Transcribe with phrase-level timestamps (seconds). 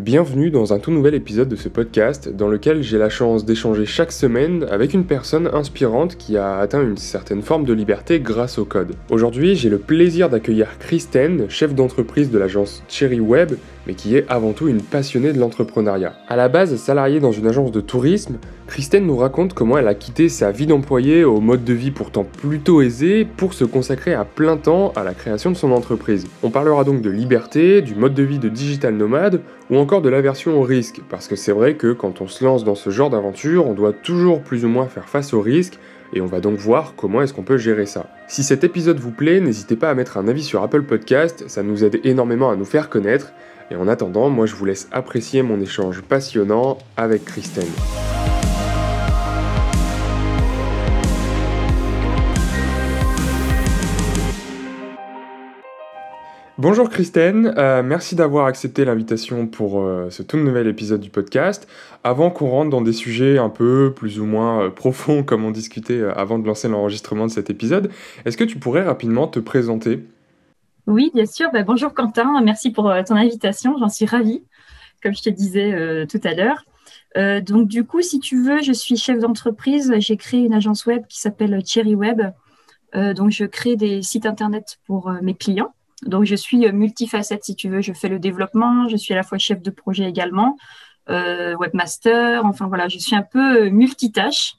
[0.00, 3.86] Bienvenue dans un tout nouvel épisode de ce podcast dans lequel j'ai la chance d'échanger
[3.86, 8.58] chaque semaine avec une personne inspirante qui a atteint une certaine forme de liberté grâce
[8.58, 8.92] au code.
[9.08, 13.54] Aujourd'hui, j'ai le plaisir d'accueillir Kristen, chef d'entreprise de l'agence Cherry Web,
[13.86, 16.14] mais qui est avant tout une passionnée de l'entrepreneuriat.
[16.28, 18.36] À la base salariée dans une agence de tourisme,
[18.66, 22.24] Kristen nous raconte comment elle a quitté sa vie d'employée au mode de vie pourtant
[22.24, 26.26] plutôt aisé pour se consacrer à plein temps à la création de son entreprise.
[26.42, 29.40] On parlera donc de liberté, du mode de vie de digital nomade
[29.70, 32.64] ou encore de l'aversion au risque, parce que c'est vrai que quand on se lance
[32.64, 35.78] dans ce genre d'aventure, on doit toujours plus ou moins faire face au risque
[36.12, 38.06] et on va donc voir comment est-ce qu'on peut gérer ça.
[38.28, 41.62] Si cet épisode vous plaît, n'hésitez pas à mettre un avis sur Apple Podcast, ça
[41.62, 43.32] nous aide énormément à nous faire connaître.
[43.70, 47.66] Et en attendant, moi je vous laisse apprécier mon échange passionnant avec Kristen.
[56.58, 61.68] Bonjour Christine, euh, merci d'avoir accepté l'invitation pour euh, ce tout nouvel épisode du podcast.
[62.02, 65.50] Avant qu'on rentre dans des sujets un peu plus ou moins euh, profonds comme on
[65.50, 67.90] discutait avant de lancer l'enregistrement de cet épisode,
[68.24, 70.00] est-ce que tu pourrais rapidement te présenter?
[70.86, 71.50] Oui, bien sûr.
[71.52, 74.44] Bah, bonjour Quentin, merci pour ton invitation, j'en suis ravie,
[75.02, 76.64] comme je te disais tout à l'heure.
[77.42, 81.06] donc du coup, si tu veux, je suis chef d'entreprise, j'ai créé une agence web
[81.08, 82.22] qui s'appelle Cherry Web.
[82.94, 85.72] donc je crée des sites internet pour mes clients.
[86.02, 87.80] Donc, je suis euh, multifacette, si tu veux.
[87.80, 90.56] Je fais le développement, je suis à la fois chef de projet également,
[91.08, 92.44] euh, webmaster.
[92.44, 94.54] Enfin, voilà, je suis un peu euh, multitâche.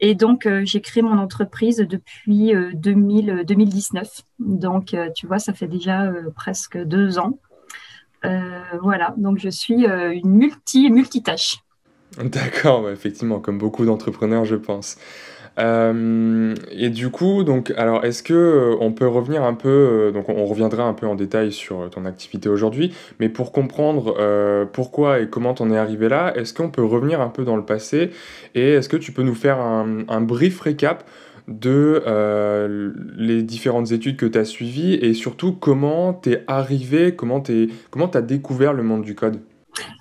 [0.00, 4.22] Et donc, j'ai créé mon entreprise depuis 2000, 2019.
[4.38, 7.38] Donc, tu vois, ça fait déjà presque deux ans.
[8.22, 11.58] voilà, donc je suis une multi, multitâche.
[12.22, 14.96] D'accord, effectivement, comme beaucoup d'entrepreneurs, je pense.
[15.58, 20.10] Euh, et du coup, donc, alors, est-ce que euh, on peut revenir un peu, euh,
[20.10, 24.16] donc, on, reviendra un peu en détail sur ton activité aujourd'hui, mais pour comprendre
[24.72, 27.64] pourquoi et comment t'en es arrivé là, est-ce qu'on peut revenir un peu dans le
[27.64, 28.10] passé
[28.54, 31.04] et est-ce que tu peux nous faire un, un brief récap
[31.48, 32.02] de
[33.16, 38.08] les différentes études que tu as suivies et surtout comment t'es arrivé, comment t'es, comment
[38.08, 39.40] t'as découvert le monde du code?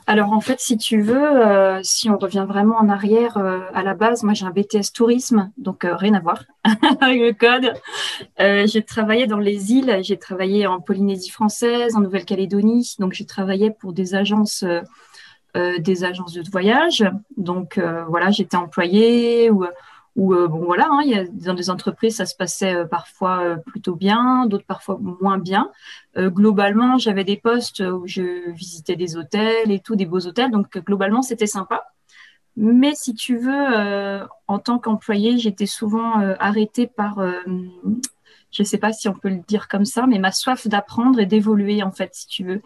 [0.05, 3.83] Alors en fait, si tu veux, euh, si on revient vraiment en arrière euh, à
[3.83, 6.43] la base, moi j'ai un BTS tourisme, donc euh, rien à voir
[7.01, 7.73] avec le code.
[8.37, 13.71] j'ai travaillé dans les îles, j'ai travaillé en Polynésie française, en Nouvelle-Calédonie, donc j'ai travaillé
[13.71, 14.65] pour des agences,
[15.55, 17.05] des agences de voyage.
[17.37, 19.65] Donc voilà, j'étais employée ou
[20.15, 22.85] où euh, bon voilà, hein, il y a, dans des entreprises ça se passait euh,
[22.85, 25.71] parfois euh, plutôt bien, d'autres parfois moins bien.
[26.17, 30.77] globalement, j'avais des postes où je visitais des hôtels et tout, des beaux hôtels, donc
[30.77, 31.83] globalement c'était sympa.
[32.55, 37.19] Mais si tu veux, en tant qu'employé, j'étais souvent arrêtée par,
[38.51, 41.19] je ne sais pas si on peut le dire comme ça, mais ma soif d'apprendre
[41.19, 42.61] et d'évoluer en fait, si tu veux.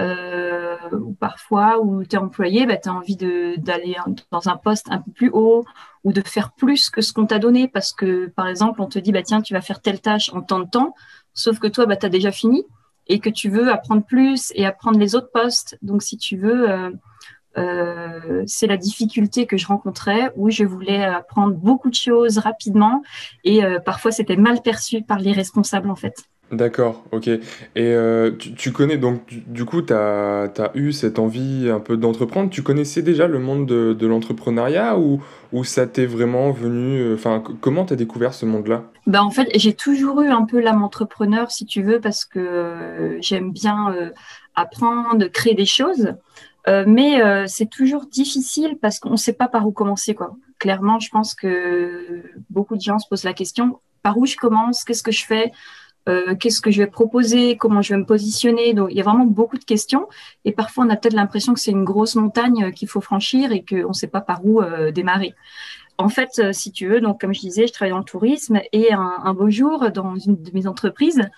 [0.00, 3.96] Euh, ou parfois où tu es employé, bah, tu as envie d'aller
[4.30, 5.64] dans un poste un peu plus haut
[6.02, 8.98] ou de faire plus que ce qu'on t'a donné parce que, par exemple, on te
[8.98, 10.94] dit, bah, tiens, tu vas faire telle tâche en tant de temps,
[11.34, 12.64] sauf que toi, bah, tu as déjà fini
[13.06, 15.76] et que tu veux apprendre plus et apprendre les autres postes.
[15.82, 16.90] Donc, si tu veux, euh,
[17.58, 23.02] euh, c'est la difficulté que je rencontrais où je voulais apprendre beaucoup de choses rapidement
[23.44, 26.24] et parfois c'était mal perçu par les responsables en fait.
[26.52, 27.28] D'accord, ok.
[27.28, 27.40] Et
[27.76, 32.50] euh, tu, connais donc, du, coup, tu as, eu cette envie un peu d'entreprendre.
[32.50, 37.00] Tu connaissais déjà le monde de, l'entrepreneuriat ou, ou ça t'est vraiment venu.
[37.00, 38.84] Euh, enfin, comment tu as découvert ce monde-là?
[39.06, 42.38] Bah, En fait, j'ai toujours eu un peu l'âme entrepreneur, si tu veux, parce que
[42.38, 43.94] euh, j'aime bien
[44.54, 46.12] apprendre, créer des choses.
[46.86, 50.14] mais c'est toujours difficile parce qu'on ne sait pas par où commencer.
[50.14, 50.36] Quoi.
[50.58, 54.84] Clairement, je pense que beaucoup de gens se posent la question par où je commence?
[54.84, 55.52] Qu'est-ce que je fais?
[56.08, 58.74] Euh, qu'est-ce que je vais proposer, comment je vais me positionner.
[58.74, 60.08] Donc, il y a vraiment beaucoup de questions.
[60.44, 63.52] Et parfois, on a peut-être l'impression que c'est une grosse montagne euh, qu'il faut franchir
[63.52, 65.34] et qu'on ne sait pas par où euh, démarrer.
[65.98, 68.92] En fait, si tu veux, donc comme je disais, je travaille dans le tourisme et
[68.92, 71.28] un, beau jour, dans une de mes entreprises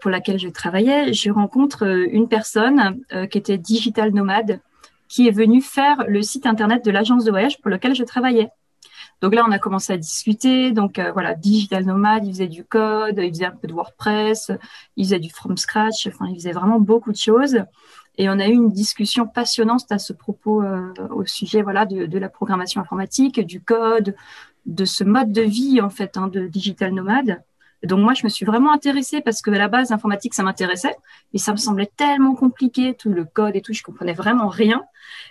[0.00, 4.60] pour laquelle je travaillais, je rencontre une personne qui était digital nomade,
[5.08, 8.48] qui est venue faire le site internet de l'agence de voyage pour laquelle je travaillais.
[9.22, 10.72] Donc là, on a commencé à discuter.
[10.72, 14.50] Donc euh, voilà, digital nomade, il faisait du code, il faisait un peu de WordPress,
[14.96, 16.08] il faisait du from scratch.
[16.08, 17.58] Enfin, il faisait vraiment beaucoup de choses.
[18.18, 22.18] Et on a eu une discussion passionnante à ce propos euh, au sujet voilà de,
[22.18, 24.14] la programmation informatique, du code,
[24.66, 27.42] de ce mode de vie en fait hein, de digital nomade.
[27.82, 30.96] Donc moi, je me suis vraiment intéressée parce que à la base, l'informatique, ça m'intéressait,
[31.32, 34.84] mais ça me semblait tellement compliqué, tout le code et tout, je comprenais vraiment rien.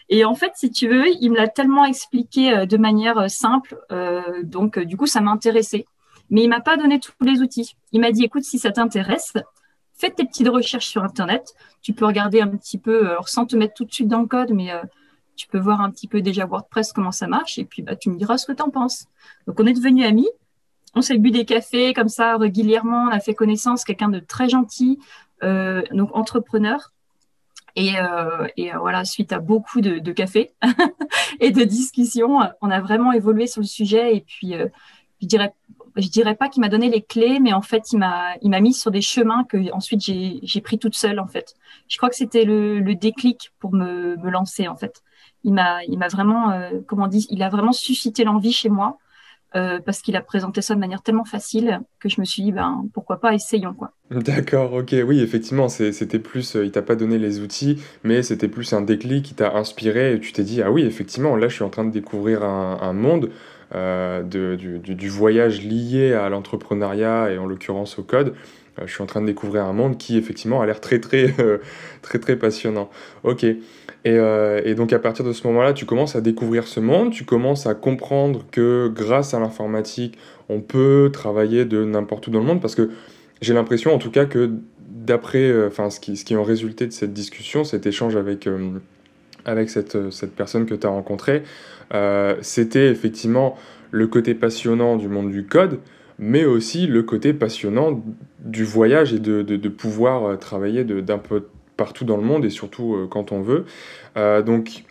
[0.09, 3.27] Et en fait, si tu veux, il me l'a tellement expliqué euh, de manière euh,
[3.27, 5.85] simple, euh, donc du coup, ça m'a intéressé.
[6.29, 7.75] Mais il m'a pas donné tous les outils.
[7.91, 9.33] Il m'a dit, écoute, si ça t'intéresse,
[9.93, 11.53] fais tes petites recherches sur Internet.
[11.81, 14.51] Tu peux regarder un petit peu, sans te mettre tout de suite dans le code,
[14.51, 14.71] mais
[15.35, 18.09] tu peux voir un petit peu déjà WordPress comment ça marche et puis bah, tu
[18.09, 19.07] me diras ce que tu en penses.
[19.47, 20.29] Donc on est devenus amis.
[20.93, 23.05] On s'est bu des cafés comme ça régulièrement.
[23.05, 24.99] On a fait connaissance, quelqu'un de très gentil,
[25.41, 26.91] donc entrepreneur.
[27.75, 30.51] Et, euh, et euh, voilà, suite à beaucoup de, de cafés
[31.39, 34.15] et de discussions, on a vraiment évolué sur le sujet.
[34.15, 34.67] Et puis, euh,
[35.21, 35.53] je dirais,
[35.95, 38.59] je dirais pas qu'il m'a donné les clés, mais en fait, il m'a, il m'a
[38.59, 41.19] mis sur des chemins que ensuite j'ai, j'ai pris toute seule.
[41.19, 41.55] En fait,
[41.87, 44.67] je crois que c'était le, le déclic pour me, me lancer.
[44.67, 45.01] En fait,
[45.43, 48.69] il m'a, il m'a vraiment, euh, comment on dit, il a vraiment suscité l'envie chez
[48.69, 48.97] moi.
[49.53, 52.53] Euh, parce qu'il a présenté ça de manière tellement facile que je me suis dit,
[52.53, 53.73] ben, pourquoi pas, essayons.
[53.73, 53.91] quoi.
[54.09, 58.47] D'accord, ok, oui, effectivement, c'était plus, euh, il t'a pas donné les outils, mais c'était
[58.47, 61.55] plus un déclic qui t'a inspiré et tu t'es dit, ah oui, effectivement, là, je
[61.55, 63.29] suis en train de découvrir un, monde
[63.75, 68.33] euh, du, du, voyage lié à l'entrepreneuriat et en l'occurrence au code.
[68.77, 71.35] je suis en train de découvrir un monde qui, effectivement, a l'air très, très,
[72.01, 72.89] très, très passionnant.
[73.23, 73.45] Ok.
[74.07, 77.23] Euh, et, donc à partir de ce moment-là, tu commences à découvrir ce monde, tu
[77.23, 80.17] commences à comprendre que grâce à l'informatique,
[80.49, 82.89] on peut travailler de n'importe où dans le monde, parce que
[83.41, 84.51] j'ai l'impression en tout cas que
[84.87, 88.47] d'après, euh, enfin ce, qui, ce qui en résulté de cette discussion, cet échange avec,
[88.47, 88.71] euh,
[89.45, 91.43] avec cette, cette, personne que tu as rencontrée,
[92.41, 93.57] c'était effectivement
[93.91, 95.79] le côté passionnant du monde du code,
[96.17, 98.01] mais aussi le côté passionnant
[98.39, 101.43] du voyage et de, de, de pouvoir travailler d'un peu
[101.81, 103.65] partout dans le monde et surtout euh, quand on veut.
[104.15, 104.83] Euh, donc,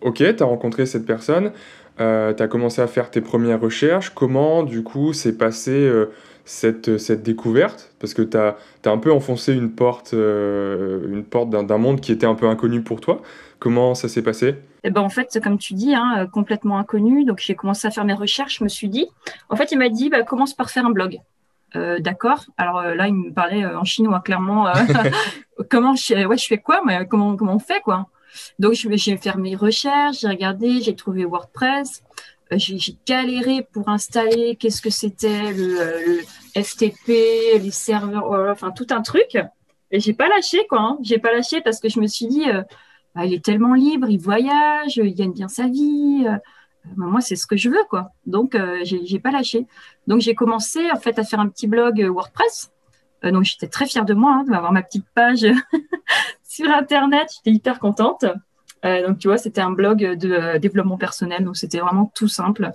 [0.00, 1.52] ok, tu as rencontré cette personne,
[2.00, 4.14] euh, tu as commencé à faire tes premières recherches.
[4.14, 5.92] Comment, du coup, s'est passée
[6.46, 7.92] cette, cette découverte?
[8.00, 8.56] Parce que tu as,
[8.86, 12.80] as, un peu enfoncé une porte, une porte d'un monde qui était un peu inconnu
[12.80, 13.20] pour toi.
[13.58, 14.54] Comment ça s'est passé?
[14.84, 17.26] Eh ben, en fait, comme tu dis, hein, complètement inconnu.
[17.26, 18.60] Donc, j'ai commencé à faire mes recherches.
[18.60, 19.06] Je me suis dit,
[19.50, 21.20] en fait, il m'a dit, bah, commence par faire un blog.
[21.76, 22.44] Euh, d'accord.
[22.56, 24.72] Alors euh, là, il me parlait euh, en chinois clairement.
[25.70, 28.06] comment je, ouais, je fais quoi mais comment comment on fait quoi
[28.58, 32.02] Donc j'ai fait mes recherches, j'ai regardé, j'ai trouvé WordPress.
[32.52, 36.20] j'ai galéré pour installer qu'est-ce que c'était le,
[36.56, 39.36] FTP, les serveurs, enfin tout un truc.
[39.90, 40.80] Et j'ai pas lâché quoi.
[40.80, 40.98] Hein.
[41.02, 42.46] J'ai pas lâché parce que je me suis dit,
[43.14, 46.26] bah, il est tellement libre, il voyage, il gagne bien sa vie.
[46.96, 48.10] Bah, moi, c'est ce que je veux, quoi.
[48.26, 49.66] Donc, euh, j'ai pas lâché.
[50.06, 52.72] Donc, j'ai commencé, en fait, à faire un petit blog euh, WordPress.
[53.24, 55.46] Euh, donc, j'étais très fière de moi, hein, d'avoir ma petite page
[56.48, 57.28] sur Internet.
[57.36, 58.24] J'étais hyper contente.
[58.82, 61.44] donc, tu vois, c'était un blog de développement personnel.
[61.44, 62.70] Donc, c'était vraiment tout simple.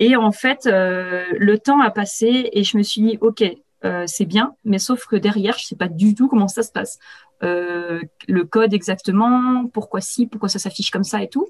[0.00, 3.44] Et en fait, le temps a passé et je me suis dit, OK,
[4.06, 6.98] c'est bien, mais sauf que derrière, je sais pas du tout comment ça se passe.
[7.44, 11.46] Euh, le code exactement, pourquoi si, pourquoi ça s'affiche comme ça et tout.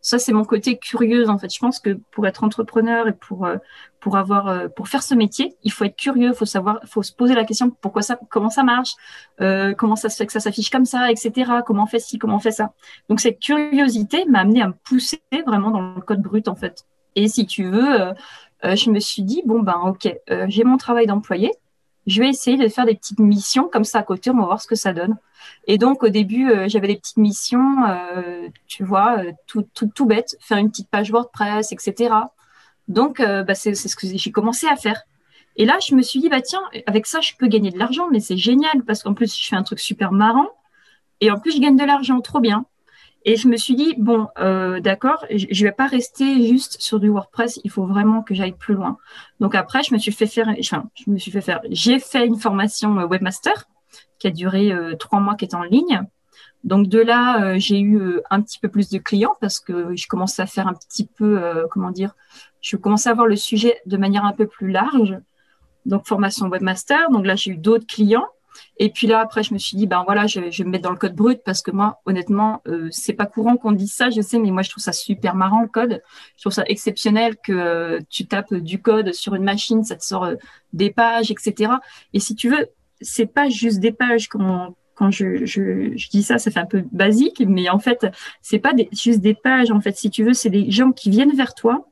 [0.00, 1.52] Ça, c'est mon côté curieuse en fait.
[1.52, 3.56] Je pense que pour être entrepreneur et pour euh,
[4.00, 7.12] pour avoir euh, pour faire ce métier, il faut être curieux, faut savoir, faut se
[7.12, 8.94] poser la question pourquoi ça, comment ça marche,
[9.38, 11.52] comment ça se fait que ça s'affiche comme ça, etc.
[11.64, 12.72] Comment on fait ci, comment on fait ça.
[13.08, 16.86] Donc cette curiosité m'a amené à me pousser vraiment dans le code brut en fait.
[17.14, 18.14] Et si tu veux,
[18.64, 20.12] je me suis dit bon ben ok,
[20.48, 21.52] j'ai mon travail d'employé,
[22.06, 24.60] je vais essayer de faire des petites missions comme ça à côté, on va voir
[24.60, 25.16] ce que ça donne.
[25.66, 29.90] Et donc au début, euh, j'avais des petites missions, euh, tu vois, euh, tout, tout,
[29.92, 32.14] tout, bête, faire une petite page WordPress, etc.
[32.88, 35.02] Donc bah, c'est ce que j'ai commencé à faire.
[35.56, 38.08] Et là, je me suis dit, bah tiens, avec ça, je peux gagner de l'argent,
[38.12, 40.48] mais c'est génial parce qu'en plus, je fais un truc super marrant
[41.20, 42.66] et en plus, je gagne de l'argent, trop bien.
[43.28, 47.00] Et je me suis dit, bon, euh, d'accord, je ne vais pas rester juste sur
[47.00, 48.98] du WordPress, il faut vraiment que j'aille plus loin.
[49.40, 52.24] Donc après, je me suis fait faire, enfin, je me suis fait faire, j'ai fait
[52.24, 53.64] une formation euh, webmaster
[54.20, 56.02] qui a duré euh, trois mois, qui est en ligne.
[56.62, 60.42] Donc de là, j'ai eu un petit peu plus de clients parce que je commençais
[60.42, 62.16] à faire un petit peu, comment dire,
[62.60, 65.16] je commençais à voir le sujet de manière un peu plus large.
[65.84, 67.08] Donc formation webmaster.
[67.10, 68.26] Donc là, j'ai eu d'autres clients.
[68.78, 70.90] Et puis là, après, je me suis dit, ben voilà, je, vais me mettre dans
[70.90, 74.20] le code brut parce que moi, honnêtement, euh, c'est pas courant qu'on dise ça, je
[74.20, 76.02] sais, mais moi, je trouve ça super marrant le code.
[76.36, 80.24] Je trouve ça exceptionnel que tu tapes du code sur une machine, ça te sort
[80.24, 80.34] euh,
[80.72, 81.72] des pages, etc.
[82.12, 82.66] Et si tu veux,
[83.00, 86.66] c'est pas juste des pages quand, quand je, je, je, dis ça, ça fait un
[86.66, 88.06] peu basique, mais en fait,
[88.42, 89.70] c'est pas des, juste des pages.
[89.70, 91.86] En fait, si tu veux, c'est des gens qui viennent vers toi,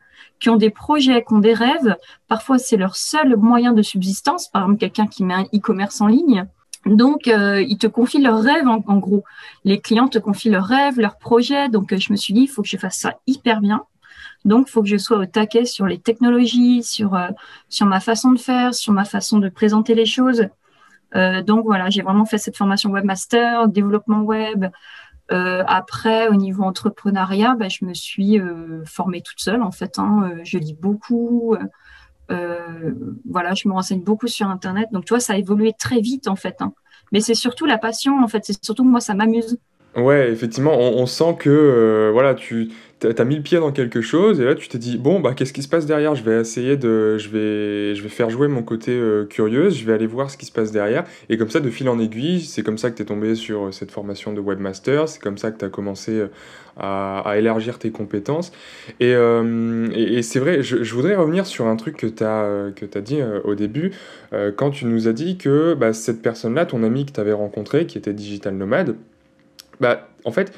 [0.44, 1.96] qui ont des projets, qui ont des rêves.
[2.28, 4.48] Parfois, c'est leur seul moyen de subsistance.
[4.48, 6.44] Par exemple, quelqu'un qui met un e-commerce en ligne.
[6.84, 9.24] Donc, euh, ils te confient leurs rêves, en, gros.
[9.64, 11.70] Les clients te confient leurs rêves, leurs projets.
[11.70, 13.84] Donc, euh, je me suis dit, il faut que je fasse ça hyper bien.
[14.44, 17.28] Donc, il faut que je sois au taquet sur les technologies, sur, euh,
[17.70, 20.46] sur ma façon de faire, sur ma façon de présenter les choses.
[21.46, 24.66] donc, voilà, j'ai vraiment fait cette formation webmaster, développement web.
[25.28, 28.40] Après, au niveau entrepreneuriat, bah, je me suis
[28.84, 29.98] formée toute seule, en fait.
[29.98, 30.32] Hein.
[30.44, 31.56] je lis beaucoup.
[32.28, 34.88] voilà, je me renseigne beaucoup sur Internet.
[34.92, 36.56] Donc, tu vois, ça a évolué très vite, en fait.
[36.60, 36.72] Hein.
[37.12, 38.44] Mais c'est surtout la passion, en fait.
[38.44, 39.58] C'est surtout moi, ça m'amuse.
[39.96, 42.70] Ouais, effectivement, on, sent que voilà, tu
[43.06, 45.52] as mis le pied dans quelque chose et là tu t'es dit bon bah qu'est-ce
[45.52, 46.14] qui se passe derrière?
[46.14, 49.84] Je vais essayer de je vais je vais faire jouer mon côté euh, curieuse je
[49.84, 51.04] vais aller voir ce qui se passe derrière.
[51.28, 53.66] Et comme ça de fil en aiguille c'est comme ça que tu es tombé sur
[53.66, 56.26] euh, cette formation de webmaster c'est comme ça que tu as commencé euh,
[56.76, 58.50] à, élargir tes compétences.
[58.98, 63.00] Et, et, c'est vrai je, voudrais revenir sur un truc que tu as que as
[63.00, 63.92] dit au début
[64.56, 67.32] quand tu nous as dit que bah, cette personne là ton ami que tu avais
[67.32, 68.96] rencontré qui était digital nomade
[69.80, 70.52] bah en fait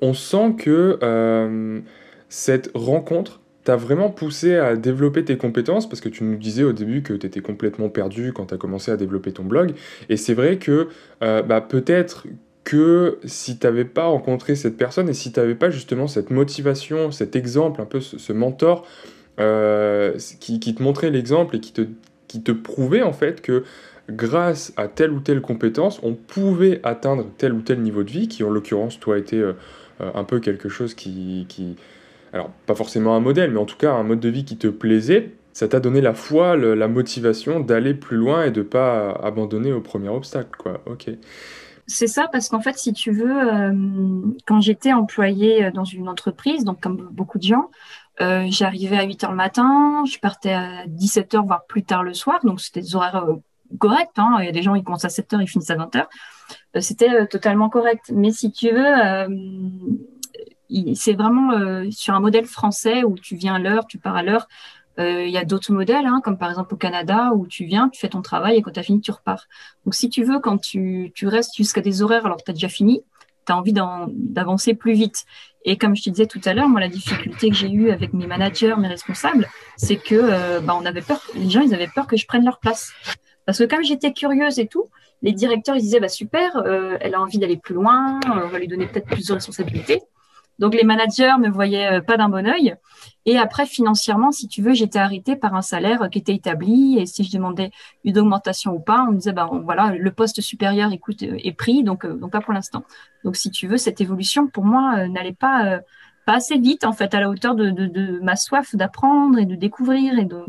[0.00, 1.80] on sent que euh,
[2.28, 6.72] cette rencontre t'a vraiment poussé à développer tes compétences parce que tu nous disais au
[6.72, 9.72] début que tu étais complètement perdu quand tu as commencé à développer ton blog.
[10.10, 10.88] Et c'est vrai que
[11.22, 12.26] euh, bah, peut-être
[12.62, 16.30] que si tu n'avais pas rencontré cette personne et si tu n'avais pas justement cette
[16.30, 18.86] motivation, cet exemple, un peu ce, mentor
[19.40, 23.64] euh, qui, te montrait l'exemple et qui te, prouvait en fait que
[24.10, 28.28] grâce à telle ou telle compétence, on pouvait atteindre tel ou tel niveau de vie,
[28.28, 29.42] qui en l'occurrence, toi, était
[30.00, 31.76] un peu quelque chose qui, qui,
[32.32, 34.66] alors pas forcément un modèle, mais en tout cas un mode de vie qui te
[34.66, 39.72] plaisait, ça t'a donné la foi, la motivation d'aller plus loin et de pas abandonner
[39.72, 40.80] au premier obstacle, quoi.
[40.86, 41.10] Ok.
[41.86, 43.72] C'est ça, parce qu'en fait, si tu veux, euh,
[44.46, 47.70] quand j'étais employée dans une entreprise, donc comme beaucoup de gens,
[48.20, 52.02] euh, j'arrivais à 8 h le matin, je partais à 17 h voire plus tard
[52.02, 53.26] le soir, donc c'était des horaires
[53.78, 54.10] corrects.
[54.16, 54.36] Hein.
[54.40, 55.98] Il y a des gens, ils commencent à 7 h ils finissent à 20 h
[55.98, 56.04] euh,
[56.80, 58.10] c'était euh, totalement correct.
[58.12, 59.28] Mais si tu veux, euh,
[60.94, 61.52] c'est vraiment
[61.90, 64.48] sur un modèle français où tu viens à l'heure, tu pars à l'heure.
[64.96, 68.00] Il y a d'autres modèles, hein, comme par exemple au Canada, où tu viens, tu
[68.00, 69.44] fais ton travail et quand tu as fini, tu repars.
[69.84, 72.68] Donc si tu veux, quand tu, restes jusqu'à des horaires alors que tu as déjà
[72.68, 73.02] fini,
[73.46, 75.24] tu as envie d'avancer plus vite.
[75.64, 78.12] Et comme je te disais tout à l'heure, moi, la difficulté que j'ai eue avec
[78.12, 80.80] mes managers, mes responsables, c'est que bah,
[81.34, 82.92] les gens, avaient peur que je prenne leur place.
[83.46, 84.88] Parce que comme j'étais curieuse et tout,
[85.24, 88.58] les directeurs ils disaient bah super, euh, elle a envie d'aller plus loin, on va
[88.58, 90.02] lui donner peut-être plus de responsabilités.
[90.58, 92.76] Donc les managers me voyaient euh, pas d'un bon œil.
[93.24, 96.98] Et après financièrement, si tu veux, j'étais arrêtée par un salaire qui était établi.
[96.98, 97.70] Et si je demandais
[98.04, 101.82] une augmentation ou pas, on me disait bah voilà le poste supérieur écoute est pris,
[101.82, 102.84] donc euh, donc pas pour l'instant.
[103.24, 105.80] Donc si tu veux, cette évolution pour moi n'allait pas
[106.26, 109.46] pas assez vite en fait à la hauteur de, de, de ma soif d'apprendre et
[109.46, 110.44] de découvrir et de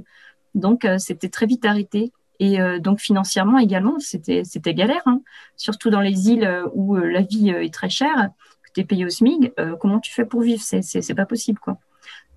[0.53, 2.11] donc c'était très vite arrêté.
[2.39, 5.21] Et euh, donc financièrement également, c'était c'était galère, hein.
[5.55, 8.29] surtout dans les îles euh, où euh, la vie est très chère,
[8.63, 9.53] que tu es payé au SMIG.
[9.79, 10.61] comment tu fais pour vivre?
[10.61, 11.77] C'est c'est pas possible quoi.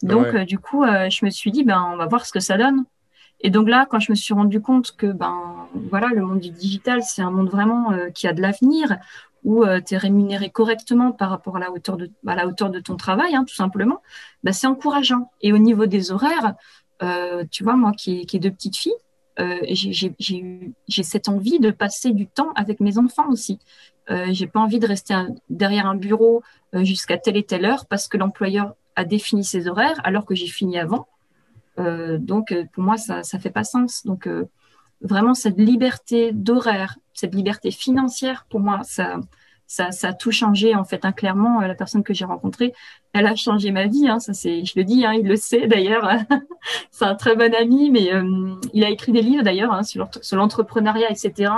[0.03, 2.85] Donc du coup, je me suis dit ben on va voir ce que ça donne.
[3.41, 6.51] Et donc là, quand je me suis rendu compte que ben voilà, le monde du
[6.51, 8.99] digital, c'est un monde vraiment qui a de l'avenir,
[9.43, 12.79] où tu es rémunéré correctement par rapport à la hauteur de, à la hauteur de
[12.79, 14.03] ton travail, hein, tout simplement,
[14.45, 15.33] ben, c'est encourageant.
[15.41, 16.55] Et au niveau des horaires,
[17.51, 18.93] tu vois, moi qui, qui ai deux petites filles,
[19.39, 23.59] euh, j'ai cette envie de passer du temps avec mes enfants aussi.
[24.11, 25.15] Euh, j'ai pas envie de rester
[25.51, 26.43] derrière un bureau
[26.75, 30.35] euh, jusqu'à telle et telle heure parce que l'employeur a défini ses horaires alors que
[30.35, 31.07] j'ai fini avant.
[31.79, 34.05] Euh, donc pour moi ça ça fait pas sens.
[34.05, 34.29] Donc
[35.03, 39.21] vraiment cette liberté d'horaire, cette liberté financière pour moi ça
[39.69, 41.05] ça, ça, a tout changé en fait.
[41.05, 42.73] Hein, clairement, la personne que j'ai rencontrée,
[43.13, 44.09] elle a changé ma vie.
[44.09, 46.11] Hein, ça c'est, je le dis, hein, il le sait d'ailleurs.
[46.91, 50.09] c'est un très bon ami, mais euh, il a écrit des livres d'ailleurs hein, sur,
[50.23, 51.53] sur l'entrepreneuriat, etc.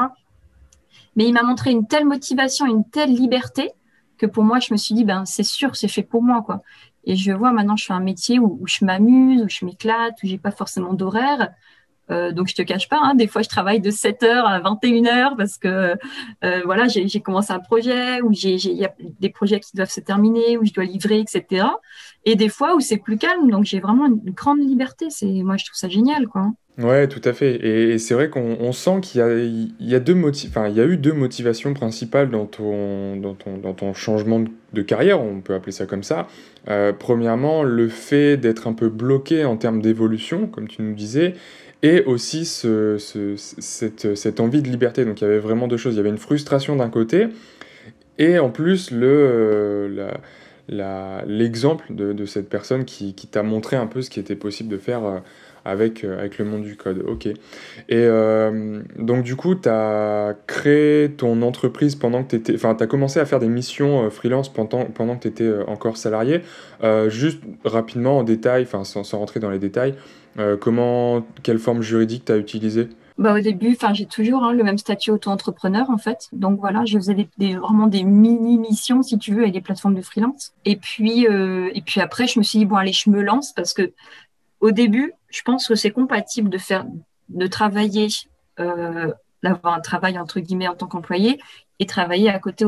[1.15, 3.71] Mais il m'a montré une telle motivation, une telle liberté
[4.19, 6.63] que pour moi, je me suis dit, ben c'est sûr, c'est fait pour moi quoi.
[7.05, 10.15] Et je vois maintenant, je fais un métier où, où je m'amuse, où je m'éclate,
[10.23, 11.55] où j'ai pas forcément d'horaire.
[12.11, 15.37] Euh, donc je te cache pas, hein, des fois je travaille de 7h à 21h
[15.37, 15.97] parce que
[16.45, 20.01] euh, voilà, j'ai commencé un projet où il y a des projets qui doivent se
[20.01, 21.67] terminer, où je dois livrer, etc.
[22.25, 25.07] Et des fois où c'est plus calme, donc j'ai vraiment une grande liberté.
[25.11, 26.53] C'est moi je trouve ça génial, quoi.
[26.79, 27.57] Ouais, tout à fait.
[27.67, 29.21] Et, c'est vrai qu'on sent qu'il
[29.81, 33.59] y, a, deux enfin, il y a eu deux motivations principales dans ton, dans ton,
[33.59, 36.27] dans ton changement de carrière, on peut appeler ça comme ça.
[36.69, 41.35] Euh, premièrement, le fait d'être un peu bloqué en termes d'évolution, comme tu nous disais,
[41.83, 42.97] et aussi ce,
[43.37, 45.05] cette, cette, envie de liberté.
[45.05, 45.95] Donc il y avait vraiment deux choses.
[45.95, 47.29] Il y avait une frustration d'un côté,
[48.19, 50.11] et en plus le,
[50.71, 54.37] euh, l'exemple de, de, cette personne qui, qui t'a montré un peu ce qui était
[54.37, 55.19] possible de faire euh,
[55.65, 57.03] avec, euh, avec le monde du code.
[57.07, 57.29] Ok.
[57.89, 58.07] Et
[58.99, 62.55] donc du coup, tu as créé ton entreprise pendant que tu étais...
[62.55, 65.97] Enfin, tu as commencé à faire des missions freelance pendant, pendant que tu étais encore
[65.97, 66.43] salarié.
[67.09, 69.95] juste rapidement, en détail, enfin sans, sans, rentrer dans les détails,
[70.39, 74.65] euh, comment, quelle forme juridique tu as utilisé bah, au début, j'ai toujours hein, le
[74.65, 76.31] même statut auto-entrepreneur en fait.
[76.33, 79.95] Donc voilà, je faisais des, vraiment des mini missions si tu veux avec des plateformes
[79.95, 80.55] de freelance.
[80.65, 83.53] Et puis euh, et puis après, je me suis dit bon allez, je me lance
[83.53, 83.93] parce que
[84.61, 86.87] au début, je pense que c'est compatible de faire,
[87.29, 88.09] de travailler,
[88.59, 91.41] euh, d'avoir un travail entre guillemets en tant qu'employé
[91.81, 92.67] et travailler à côté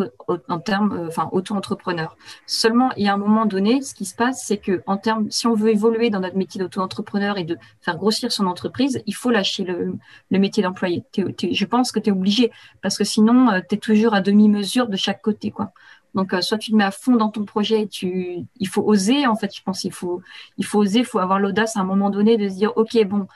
[0.49, 2.16] en termes, euh, enfin, auto-entrepreneur.
[2.47, 5.31] Seulement, il y a un moment donné, ce qui se passe, c'est que en termes,
[5.31, 9.14] si on veut évoluer dans notre métier d'auto-entrepreneur et de faire grossir son entreprise, il
[9.14, 9.99] faut lâcher le,
[10.31, 11.04] métier d'employé.
[11.14, 12.50] Je pense que tu es obligé
[12.81, 15.73] parce que sinon, euh, tu es toujours à demi-mesure de chaque côté, quoi.
[16.14, 19.26] Donc, euh, soit tu te mets à fond dans ton projet, tu, il faut oser,
[19.26, 20.23] en fait, je pense, il faut,
[20.57, 22.97] il faut oser, il faut avoir l'audace à un moment donné de se dire, OK,
[23.04, 23.26] bon,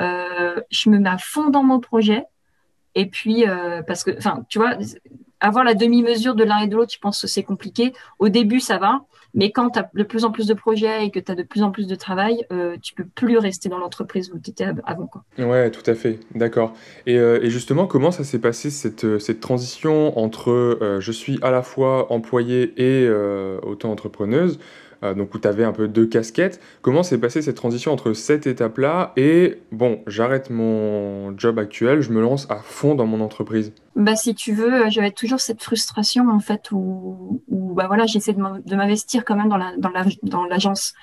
[0.00, 2.24] euh, je me mets à fond dans mon projet.
[2.94, 3.44] Et puis,
[3.86, 4.78] parce que, enfin, tu vois,
[5.40, 7.92] avoir la demi-mesure de l'un et de l'autre, je pense que c'est compliqué.
[8.18, 9.02] Au début, ça va,
[9.34, 11.42] mais quand tu as de plus en plus de projets et que tu as de
[11.42, 14.66] plus en plus de travail, euh, tu peux plus rester dans l'entreprise où tu étais
[14.84, 15.06] avant.
[15.06, 15.24] Quoi.
[15.38, 16.72] Ouais, tout à fait, d'accord.
[17.06, 21.62] Et, euh, justement, comment ça s'est passé cette, euh, transition entre je suis à la
[21.62, 23.08] fois employée et
[23.62, 24.58] auto-entrepreneuse
[25.02, 26.60] donc où tu avais un peu deux casquettes.
[26.82, 32.10] Comment s'est passée cette transition entre cette étape-là et bon, j'arrête mon job actuel, je
[32.10, 33.72] me lance à fond dans mon entreprise?
[33.94, 38.76] Bah si tu veux, j'avais toujours cette frustration en fait où, bah voilà, j'essaie de
[38.76, 39.72] m'investir quand même dans la
[40.22, 40.94] dans l'agence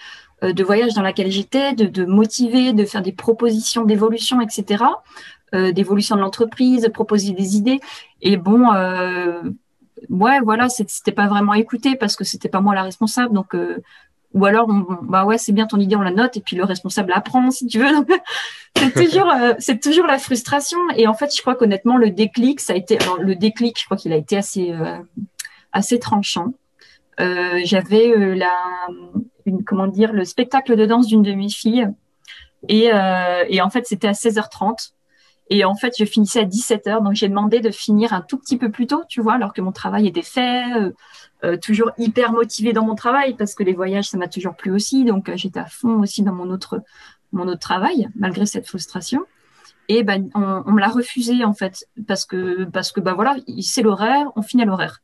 [0.43, 4.83] euh, de voyage dans laquelle j'étais, de, motiver, de faire des propositions d'évolution, etc.
[5.53, 7.79] Euh, d'évolution de l'entreprise, proposer des idées.
[8.21, 9.41] Et bon, euh,
[10.09, 13.33] ouais, voilà, c'était pas vraiment écouté parce que c'était pas moi la responsable.
[13.33, 13.81] Donc, euh,
[14.33, 14.67] ou alors,
[15.03, 17.67] bah ouais, c'est bien ton idée, on la note et puis le responsable apprend si
[17.67, 18.05] tu veux.
[18.77, 20.79] c'est toujours, euh, c'est toujours la frustration.
[20.95, 23.97] Et en fait, je crois qu'honnêtement, le déclic, ça a été, le déclic, je crois
[23.97, 24.97] qu'il a été assez, euh,
[25.71, 26.53] assez tranchant.
[27.19, 28.57] J'avais la,
[29.45, 31.87] une, comment dire, le spectacle de danse d'une de mes filles.
[32.69, 32.89] Et,
[33.49, 34.93] et en fait, c'était à 16h30.
[35.49, 38.37] Et en fait, je finissais à 17 heures, donc j'ai demandé de finir un tout
[38.37, 40.91] petit peu plus tôt, tu vois, alors que mon travail était fait, euh,
[41.43, 44.71] euh, toujours hyper motivée dans mon travail, parce que les voyages, ça m'a toujours plu
[44.71, 46.81] aussi, donc euh, j'étais à fond aussi dans mon autre,
[47.33, 49.21] mon autre travail, malgré cette frustration.
[49.89, 53.35] Et ben, on, on me l'a refusé en fait, parce que, parce que bah voilà,
[53.61, 55.02] c'est l'horaire, on finit à l'horaire.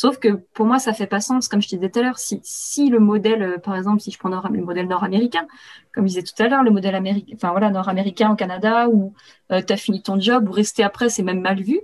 [0.00, 2.20] Sauf que pour moi, ça fait pas sens, comme je te disais tout à l'heure,
[2.20, 5.48] si, si le modèle, euh, par exemple, si je prends le modèle nord-américain,
[5.92, 9.12] comme je disais tout à l'heure, le modèle américain, enfin voilà, nord-américain au Canada, où
[9.50, 11.80] euh, tu as fini ton job, ou rester après, c'est même mal vu.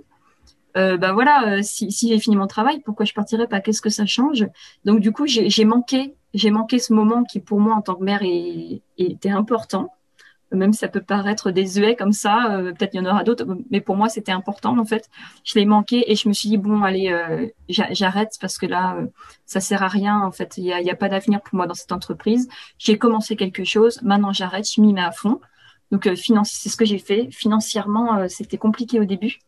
[0.77, 3.59] Euh, ben voilà, si, si j'ai fini mon travail, pourquoi je partirais pas?
[3.59, 4.47] Qu'est-ce que ça change?
[4.85, 8.03] Donc du coup, j'ai manqué, j'ai manqué ce moment qui pour moi en tant que
[8.05, 8.21] mère
[8.97, 9.91] était important
[10.51, 13.45] même si ça peut paraître désuet comme ça, euh, peut-être il y en aura d'autres,
[13.71, 15.09] mais pour moi c'était important en fait.
[15.43, 18.95] Je l'ai manqué et je me suis dit bon allez, euh, j'arrête parce que là
[18.97, 19.07] euh,
[19.45, 20.57] ça sert à rien en fait.
[20.57, 22.47] Il y a, pas d'avenir pour moi dans cette entreprise.
[22.77, 25.39] J'ai commencé quelque chose, maintenant j'arrête, je m'y mets à fond.
[25.91, 27.29] Donc c'est ce que j'ai fait.
[27.31, 29.39] Financièrement c'était compliqué au début.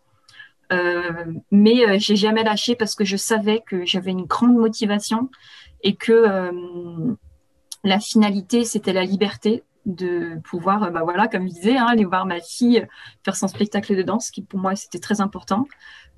[1.51, 5.29] mais j'ai jamais lâché parce que je savais que j'avais une grande motivation
[5.83, 6.51] et que
[7.83, 12.25] la finalité c'était la liberté de pouvoir, bah voilà, comme je disais, hein, aller voir
[12.25, 12.85] ma fille
[13.23, 15.65] faire son spectacle de danse, qui pour moi c'était très important,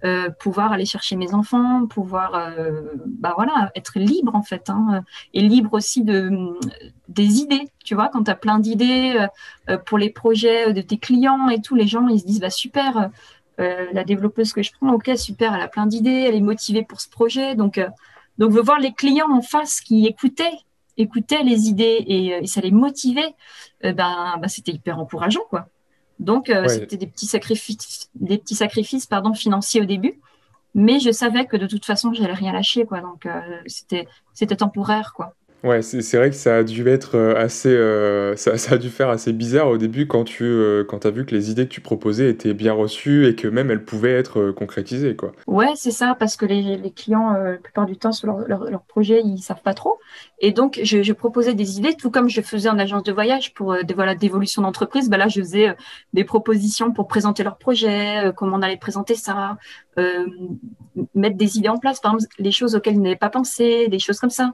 [0.03, 5.03] euh, pouvoir aller chercher mes enfants, pouvoir, euh, bah voilà, être libre en fait, hein,
[5.33, 6.31] et libre aussi de
[7.09, 9.27] des idées, tu vois, quand tu as plein d'idées
[9.69, 12.49] euh, pour les projets de tes clients et tout, les gens ils se disent bah
[12.49, 13.09] super,
[13.57, 17.01] la développeuse que je prends, ok super, elle a plein d'idées, elle est motivée pour
[17.01, 17.79] ce projet, donc
[18.37, 20.57] donc veut voir les clients en face qui écoutaient
[20.99, 23.33] écoutaient les idées et, euh, ça les motivait,
[23.85, 25.67] euh, ben, ben, c'était hyper encourageant, quoi.
[26.19, 30.19] Donc, euh, c'était des petits sacrifices, des petits sacrifices, pardon, financiers au début,
[30.75, 32.99] mais je savais que de toute façon, j'allais rien lâcher, quoi.
[32.99, 33.25] Donc,
[33.67, 35.33] c'était, c'était temporaire, quoi.
[35.61, 38.89] Ouais, c'est vrai que ça a dû être euh, assez, euh, ça, ça, a dû
[38.89, 41.73] faire assez bizarre au début quand tu euh, quand as vu que les idées que
[41.73, 45.33] tu proposais étaient bien reçues et que même elles pouvaient être concrétisées, quoi.
[45.47, 48.63] Ouais, c'est ça, parce que les, les clients, la plupart du temps, sur leur, leur,
[48.71, 49.99] leur, projet, ils savent pas trop.
[50.39, 53.53] Et donc, je, je, proposais des idées, tout comme je faisais en agence de voyage
[53.53, 55.09] pour des voilà d'évolution d'entreprise.
[55.09, 55.75] Bah là, je faisais
[56.13, 59.57] des propositions pour présenter leur projet, comment on allait présenter ça,
[61.15, 63.99] mettre des idées en place, par exemple, les choses auxquelles ils n'avaient pas pensé, des
[63.99, 64.51] choses comme ça.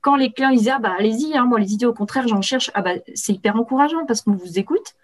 [0.00, 2.42] Quand les clients ils disent ah bah allez-y, hein, moi les idées au contraire j'en
[2.42, 4.94] cherche, ah bah c'est hyper encourageant parce qu'on vous écoute.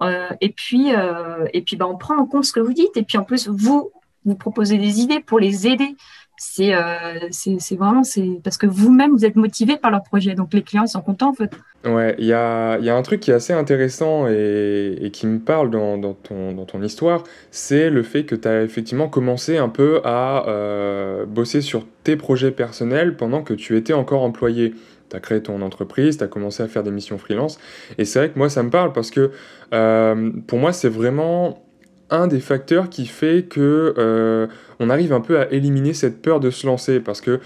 [0.00, 2.96] Euh, et puis euh, et puis bah on prend en compte ce que vous dites.
[2.96, 3.90] Et puis en plus vous
[4.24, 5.96] vous proposez des idées pour les aider
[6.44, 10.34] c'est euh, c'est vraiment c'est parce que vous-même vous êtes motivé par leur projet.
[10.34, 11.52] Donc les clients sont contents en fait.
[11.84, 15.38] Ouais il y a, y a un truc qui est assez intéressant et, qui me
[15.38, 19.56] parle dans, dans, ton, dans ton histoire c'est le fait que tu as effectivement commencé
[19.56, 24.74] un peu à euh, bosser sur tes projets personnels pendant que tu étais encore employé.
[25.10, 27.58] Tu as créé ton entreprise, tu as commencé à faire des missions freelance.
[27.98, 29.30] Et c'est vrai que moi, ça me parle parce que
[29.74, 31.62] euh, pour moi, c'est vraiment
[32.12, 34.46] un des facteurs qui fait que euh,
[34.78, 37.40] on arrive un peu à éliminer cette peur de se lancer parce que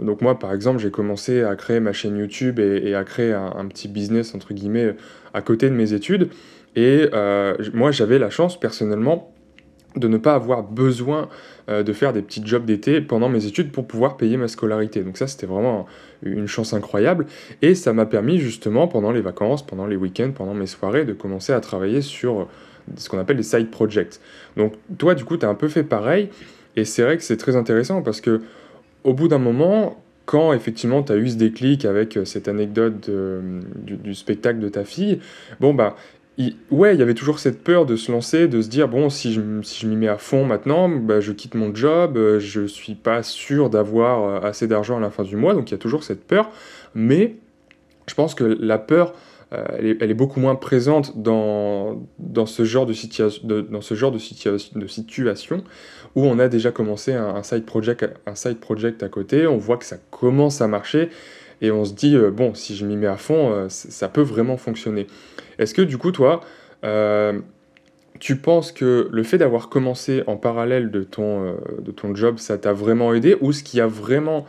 [0.00, 3.66] donc moi, par exemple, j'ai commencé à créer ma chaîne YouTube et, à créer un,
[3.66, 4.94] petit business, entre guillemets,
[5.34, 6.28] à côté de mes études.
[6.76, 7.10] Et
[7.74, 9.34] moi, j'avais la chance, personnellement,
[9.96, 11.28] de ne pas avoir besoin
[11.68, 15.02] euh, de faire des petits jobs d'été pendant mes études pour pouvoir payer ma scolarité.
[15.02, 15.86] Donc ça, c'était vraiment
[16.22, 17.26] une chance incroyable.
[17.62, 21.12] Et ça m'a permis justement, pendant les vacances, pendant les week-ends, pendant mes soirées, de
[21.12, 22.48] commencer à travailler sur
[22.96, 24.20] ce qu'on appelle des side projects.
[24.56, 26.28] Donc toi, du coup, tu as un peu fait pareil.
[26.76, 28.42] Et c'est vrai que c'est très intéressant parce que
[29.02, 33.10] au bout d'un moment, quand effectivement tu as eu ce déclic avec euh, cette anecdote
[33.76, 35.18] du, du, spectacle de ta fille,
[35.58, 35.96] bon bah
[36.70, 39.32] ouais, il y avait toujours cette peur de se lancer, de se dire bon, si
[39.32, 42.66] je, si je m'y mets à fond maintenant, bah, je quitte mon job, euh, je
[42.66, 45.74] suis pas sûr d'avoir euh, assez d'argent à la fin du mois, donc il y
[45.74, 46.50] a toujours cette peur.
[46.94, 47.36] Mais
[48.06, 49.14] je pense que la peur,
[49.52, 54.12] euh, elle, est, beaucoup moins présente dans, dans ce genre de, situation, dans ce genre
[54.12, 54.18] de,
[54.78, 55.64] de situation
[56.14, 59.76] où on a déjà commencé un, side project, un side project à côté, on voit
[59.76, 61.08] que ça commence à marcher
[61.60, 65.06] et on se dit bon, si je m'y mets à fond, ça peut vraiment fonctionner.
[65.58, 66.40] Est-ce que du coup, toi,
[66.84, 67.38] euh,
[68.18, 72.38] tu penses que le fait d'avoir commencé en parallèle de ton, euh, de ton job,
[72.38, 74.46] ça t'a vraiment aidé ou ce qui a vraiment,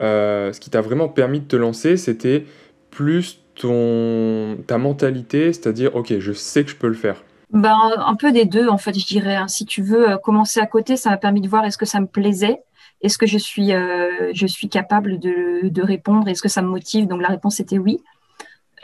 [0.00, 2.44] euh, ce qui t'a vraiment permis de te lancer, c'était
[2.90, 8.14] plus ton, ta mentalité, c'est-à-dire, ok, je sais que je peux le faire ben, Un
[8.14, 9.36] peu des deux, en fait, je dirais.
[9.36, 9.48] Hein.
[9.48, 12.06] Si tu veux commencer à côté, ça m'a permis de voir est-ce que ça me
[12.06, 12.62] plaisait,
[13.02, 17.06] est-ce que je suis, je suis capable de, de répondre, est-ce que ça me motive?
[17.06, 18.00] Donc la réponse était oui.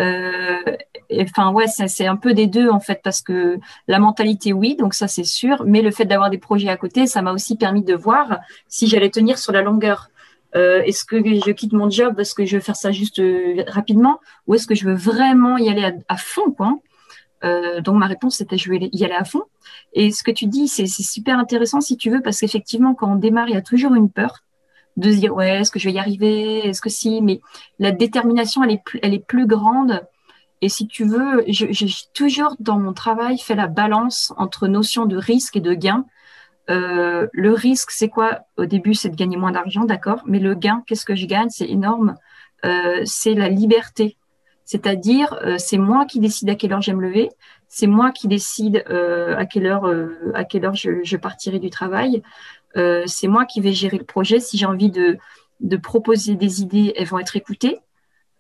[0.01, 0.77] Euh,
[1.21, 4.95] enfin ouais, c'est un peu des deux en fait parce que la mentalité oui, donc
[4.95, 7.83] ça c'est sûr, mais le fait d'avoir des projets à côté, ça m'a aussi permis
[7.83, 10.11] de voir si j'allais tenir sur la longueur.
[10.57, 13.65] Euh, est-ce que je quitte mon job parce que je veux faire ça juste euh,
[13.69, 16.79] rapidement ou est-ce que je veux vraiment y aller à, fond quoi?
[17.45, 19.43] Euh, donc ma réponse c'était je vais y aller à fond.
[19.93, 23.17] Et ce que tu dis c'est super intéressant si tu veux parce qu'effectivement quand on
[23.17, 24.43] démarre il y a toujours une peur
[24.97, 26.67] de se dire ouais est-ce que je vais y arriver?
[26.67, 27.21] Est-ce que si?
[27.21, 27.41] Mais
[27.79, 30.01] la détermination elle est plus, elle est plus grande.
[30.63, 35.17] Et si tu veux j'ai toujours dans mon travail fait la balance entre notion de
[35.19, 36.07] risque et de gain
[36.71, 40.55] euh, le risque c'est quoi au début c'est de gagner moins d'argent d'accord mais le
[40.55, 41.49] gain qu'est-ce que je gagne?
[41.51, 42.17] C'est énorme
[42.65, 44.17] euh, c'est la liberté
[44.65, 47.31] c'est-à-dire euh, c'est moi qui décide à quelle heure j'aime lever
[47.69, 49.85] c'est moi qui décide à quelle heure
[50.75, 52.23] je, je partirai du travail
[53.07, 54.41] c'est moi qui vais gérer le projet.
[54.41, 55.19] Si j'ai envie de,
[55.83, 57.79] proposer des idées, elles vont être écoutées.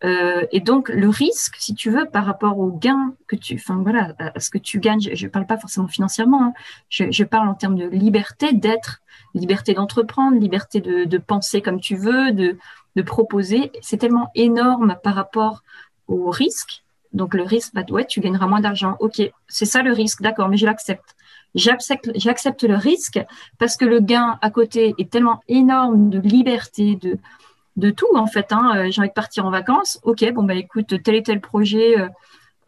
[0.04, 3.80] Euh, et donc le risque, si tu veux, par rapport au gain que tu, enfin
[3.82, 6.52] voilà, à ce que tu gagnes, je ne parle pas forcément financièrement, hein.
[6.88, 9.02] je, parle en termes de liberté d'être,
[9.34, 12.56] liberté d'entreprendre, liberté de, penser comme tu veux, de,
[12.94, 13.72] de proposer.
[13.82, 15.62] C'est tellement énorme par rapport
[16.06, 16.84] au risque.
[17.12, 18.96] Donc le risque, bah ouais, tu gagneras moins d'argent.
[19.00, 21.16] Ok, c'est ça le risque, d'accord, mais je l'accepte
[21.54, 23.18] j'accepte le risque
[23.58, 27.18] parce que le gain à côté est tellement énorme de liberté, de,
[27.78, 28.52] de tout en fait.
[28.52, 28.72] Hein.
[28.76, 29.98] Euh, j'ai envie de partir en vacances.
[30.02, 32.08] Ok, bon bah écoute, tel et tel projet, euh,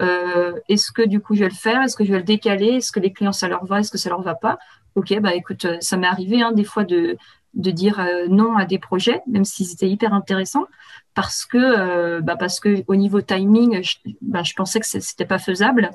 [0.03, 1.83] euh, est-ce que du coup je vais le faire?
[1.83, 2.77] Est-ce que je vais le décaler?
[2.77, 3.81] Est-ce que les clients ça leur va?
[3.81, 4.59] Est-ce que ça leur va pas?
[4.95, 7.17] Ok, bah écoute, ça m'est arrivé hein, des fois de,
[7.55, 10.67] dire non à des projets, même s'ils étaient hyper intéressants,
[11.15, 15.91] parce que bah parce que au niveau timing, je, bah, pensais que c'était pas faisable.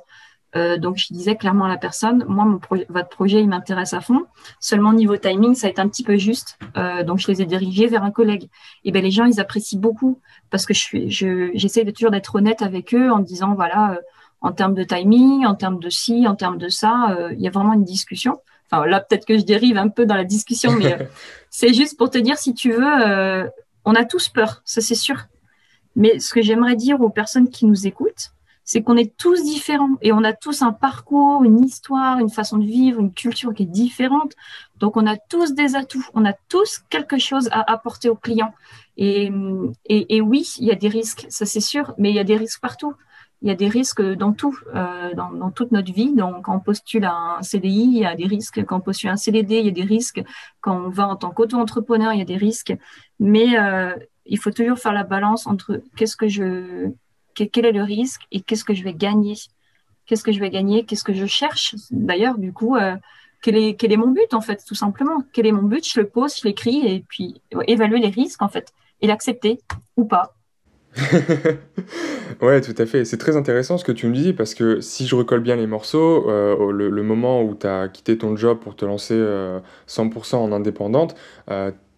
[0.56, 4.02] Euh, donc, je disais clairement à la personne, moi, mon votre projet, il m'intéresse à
[4.02, 4.26] fond.
[4.60, 6.58] Seulement, niveau timing, ça a été un petit peu juste.
[6.78, 8.50] Euh, donc, je les ai dirigés vers un collègue.
[8.84, 11.12] Et ben, les gens, ils apprécient beaucoup parce que je suis,
[11.56, 14.02] j'essaie de toujours d'être honnête avec eux en disant, voilà, euh,
[14.42, 17.52] en termes de timing, en termes de ci, en termes de ça, il y a
[17.52, 18.42] vraiment une discussion.
[18.70, 21.10] Enfin, là, peut-être que je dérive un peu dans la discussion, mais
[21.50, 23.50] c'est juste pour te dire, si tu veux,
[23.86, 25.26] on a tous peur, ça c'est sûr.
[25.96, 29.96] Mais ce que j'aimerais dire aux personnes qui nous écoutent, c'est qu'on est tous différents
[30.02, 33.64] et on a tous un parcours, une histoire, une façon de vivre, une culture qui
[33.64, 34.34] est différente.
[34.80, 38.54] Donc, on a tous des atouts, on a tous quelque chose à apporter aux clients.
[38.98, 39.32] Et,
[39.86, 42.38] et, oui, il y a des risques, ça c'est sûr, mais il y a des
[42.38, 42.96] risques partout.
[43.42, 46.14] Il y a des risques dans tout, euh, dans, dans, toute notre vie.
[46.16, 48.66] Donc, quand on postule un CDI, il y a des risques.
[48.66, 50.24] Quand on postule un CDD, il y a des risques.
[50.62, 52.74] Quand on va en tant qu'auto-entrepreneur, il y a des risques.
[53.20, 53.94] Mais euh,
[54.26, 56.92] il faut toujours faire la balance entre qu'est-ce que je
[57.44, 59.36] quel est le risque et qu'est-ce que je vais gagner?
[60.06, 60.86] Qu'est-ce que je vais gagner?
[60.86, 61.76] Qu'est-ce que je cherche?
[61.92, 62.96] D'ailleurs, du coup, euh,
[63.42, 65.24] quel, est, mon but en fait, tout simplement?
[65.34, 65.88] Quel est mon but?
[65.88, 69.60] Je le pose, je l'écris et puis évaluer les risques en fait et l'accepter
[69.98, 70.34] ou pas.
[72.42, 73.04] ouais, tout à fait.
[73.04, 75.68] C'est très intéressant ce que tu me dis parce que si je recolle bien les
[75.68, 80.38] morceaux, euh, le, moment où tu as quitté ton job pour te lancer 100% euh,
[80.38, 81.16] en indépendante,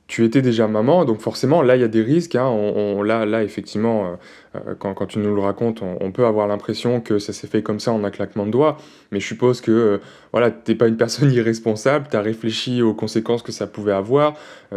[0.08, 2.36] tu étais déjà maman, donc forcément, là, il y a des risques.
[2.36, 2.48] Hein.
[2.48, 4.15] on, là, là, effectivement, euh,
[4.56, 7.62] euh, quand, quand, tu nous le racontes, on, peut avoir l'impression que ça s'est fait
[7.62, 8.78] comme ça en un claquement de doigts.
[9.12, 9.98] Mais je suppose que euh,
[10.32, 13.91] voilà, tu n'es pas une personne irresponsable, tu as réfléchi aux conséquences que ça pouvait
[13.91, 14.36] avoir.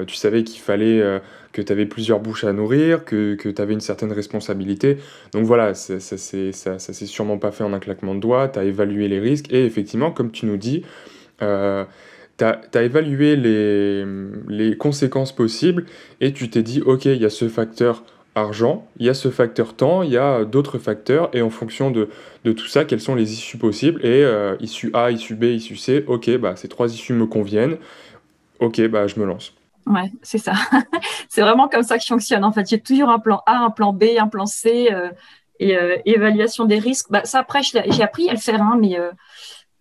[0.09, 1.21] tu savais qu'il fallait
[1.53, 4.99] que tu avais plusieurs bouches à nourrir, que, que tu avais une certaine responsabilité.
[5.33, 8.49] Donc voilà, ça, ça, ça, ça s'est sûrement pas fait en un claquement de doigts.
[8.49, 9.53] Tu as évalué les risques.
[9.53, 10.83] Et effectivement, comme tu nous dis,
[12.40, 14.05] tu as, évalué les,
[14.48, 15.87] les, conséquences possibles
[16.20, 18.03] et tu t'es dit, OK, il y a ce facteur
[18.35, 21.90] argent, il y a ce facteur temps, il y a d'autres facteurs, et en fonction
[21.90, 22.09] de,
[22.44, 25.76] de, tout ça, quelles sont les issues possibles Et euh, issue A, issue B, issue
[25.76, 27.76] C, OK, bah, ces trois issues me conviennent,
[28.61, 29.53] OK, bah, je me lance.
[29.87, 30.53] Ouais, c'est ça.
[31.29, 32.44] c'est vraiment comme ça que je fonctionne.
[32.44, 35.11] En fait, j'ai toujours un plan A, un plan B, un plan C, euh,
[35.59, 37.07] et euh, évaluation des risques.
[37.11, 38.96] Bah, ça, après, j'ai appris à le faire, hein, mais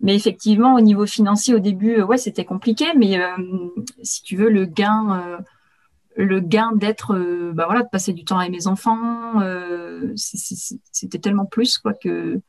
[0.01, 2.85] mais effectivement, au niveau financier, au début, euh, ouais, c'était compliqué.
[2.95, 3.27] Mais euh,
[4.01, 5.37] si tu veux, le gain, euh,
[6.15, 7.15] le gain d'être,
[7.53, 9.41] bah voilà, de passer du temps avec mes enfants,
[10.15, 12.41] c'était tellement plus quoi que,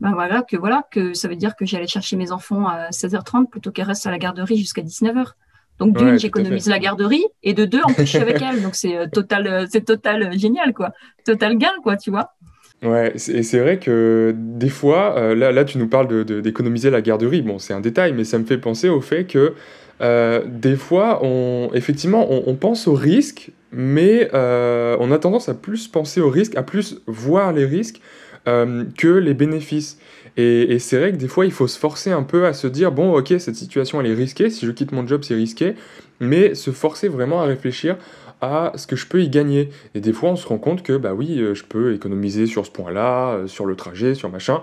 [0.00, 3.48] bah voilà, que voilà, que ça veut dire que j'allais chercher mes enfants à 16h30
[3.48, 5.32] plutôt qu'elles restent à la garderie jusqu'à 19h.
[5.78, 8.62] Donc d'une, j'économise la garderie, et de deux, en plus, je suis avec elles.
[8.62, 10.92] Donc c'est total, c'est total génial, quoi.
[11.24, 12.32] Total gain, quoi, tu vois.
[12.82, 16.92] Ouais, et c'est vrai que des fois, euh, là, là, tu nous parles d'économiser de,
[16.92, 17.40] la garderie.
[17.40, 19.54] Bon, c'est un détail, mais ça me fait penser au fait que
[20.02, 25.54] euh, des fois, on, effectivement, on, pense aux risques, mais euh, on a tendance à
[25.54, 28.00] plus penser aux risques, à plus voir les risques
[28.44, 29.98] que les bénéfices.
[30.36, 32.68] Et, et c'est vrai que des fois, il faut se forcer un peu à se
[32.68, 35.74] dire, bon, ok, cette situation, elle est risquée, si je quitte mon job, c'est risqué,
[36.20, 37.96] mais se forcer vraiment à réfléchir
[38.40, 39.70] à ce que je peux y gagner.
[39.94, 42.66] Et des fois, on se rend compte que, bah oui, euh, je peux économiser sur
[42.66, 44.62] ce point-là, euh, sur le trajet, sur machin.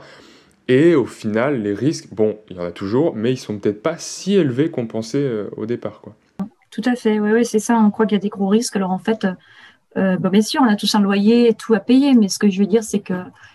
[0.67, 3.81] Et au final, les risques, bon, il y en a toujours, mais ils sont peut-être
[3.81, 6.15] pas si élevés qu'on pensait euh, au départ, quoi.
[6.71, 7.75] Tout à fait, oui, c'est ça.
[7.77, 8.75] On croit qu'il y a des gros risques.
[8.75, 9.27] Alors en fait,
[9.95, 12.49] bah, bien sûr, on a tous un loyer, et tout à payer, mais ce que
[12.49, 13.13] je veux dire, c'est que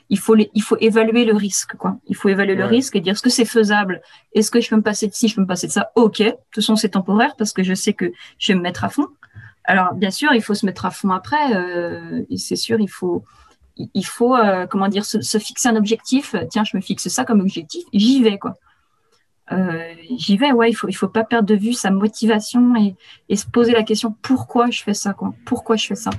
[0.09, 1.97] il faut, il faut évaluer le risque, quoi.
[2.07, 4.03] Il faut évaluer le risque et dire est-ce que c'est faisable?
[4.35, 5.91] Est-ce que je peux me passer de ci, je peux me passer de ça?
[5.97, 6.19] Ok.
[6.19, 8.89] De toute façon, c'est temporaire parce que je sais que je vais me mettre à
[8.89, 9.09] fond.
[9.65, 11.55] Alors, bien sûr, il faut se mettre à fond après.
[11.55, 13.25] Euh, c'est sûr, il faut,
[13.77, 16.35] il faut euh, comment dire, se, fixer un objectif.
[16.51, 17.85] Tiens, je me fixe ça comme objectif.
[17.93, 18.55] J'y vais, quoi.
[19.53, 20.71] Euh, j'y vais, ouais.
[20.71, 22.75] Il faut, faut pas perdre de vue sa motivation
[23.29, 25.35] et, se poser la question pourquoi je fais ça, quoi?
[25.45, 26.11] Pourquoi je fais ça?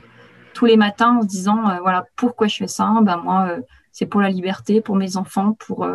[0.54, 2.92] Tous les matins en se disant, voilà, pourquoi je fais ça?
[3.02, 3.58] Ben moi,
[3.92, 5.88] c'est pour la liberté, pour mes enfants, pour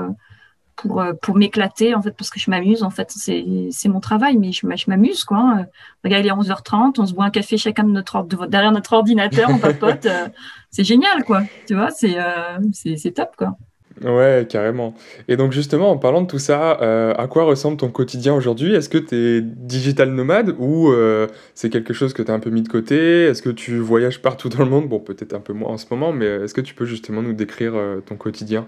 [0.76, 4.36] pour, euh, pour m'éclater, en fait, parce que je m'amuse, en fait, c'est mon travail,
[4.36, 5.38] mais je, m'amuse, quoi.
[5.38, 5.66] Hein.
[6.02, 9.50] Regarde, il est 11h30, on se boit un café chacun de notre, derrière notre ordinateur,
[9.50, 10.28] on papote, euh,
[10.70, 11.42] c'est génial, quoi.
[11.66, 13.56] Tu vois, c'est euh, c'est top, quoi.
[14.04, 14.94] Ouais, carrément.
[15.28, 18.74] Et donc justement, en parlant de tout ça, euh, à quoi ressemble ton quotidien aujourd'hui?
[18.74, 22.38] Est-ce que tu es digital nomade ou euh, c'est quelque chose que tu as un
[22.38, 23.24] peu mis de côté?
[23.24, 24.90] Est-ce que tu voyages partout dans le monde?
[24.90, 27.32] Bon, peut-être un peu moins en ce moment, mais est-ce que tu peux justement nous
[27.32, 28.66] décrire euh, ton quotidien?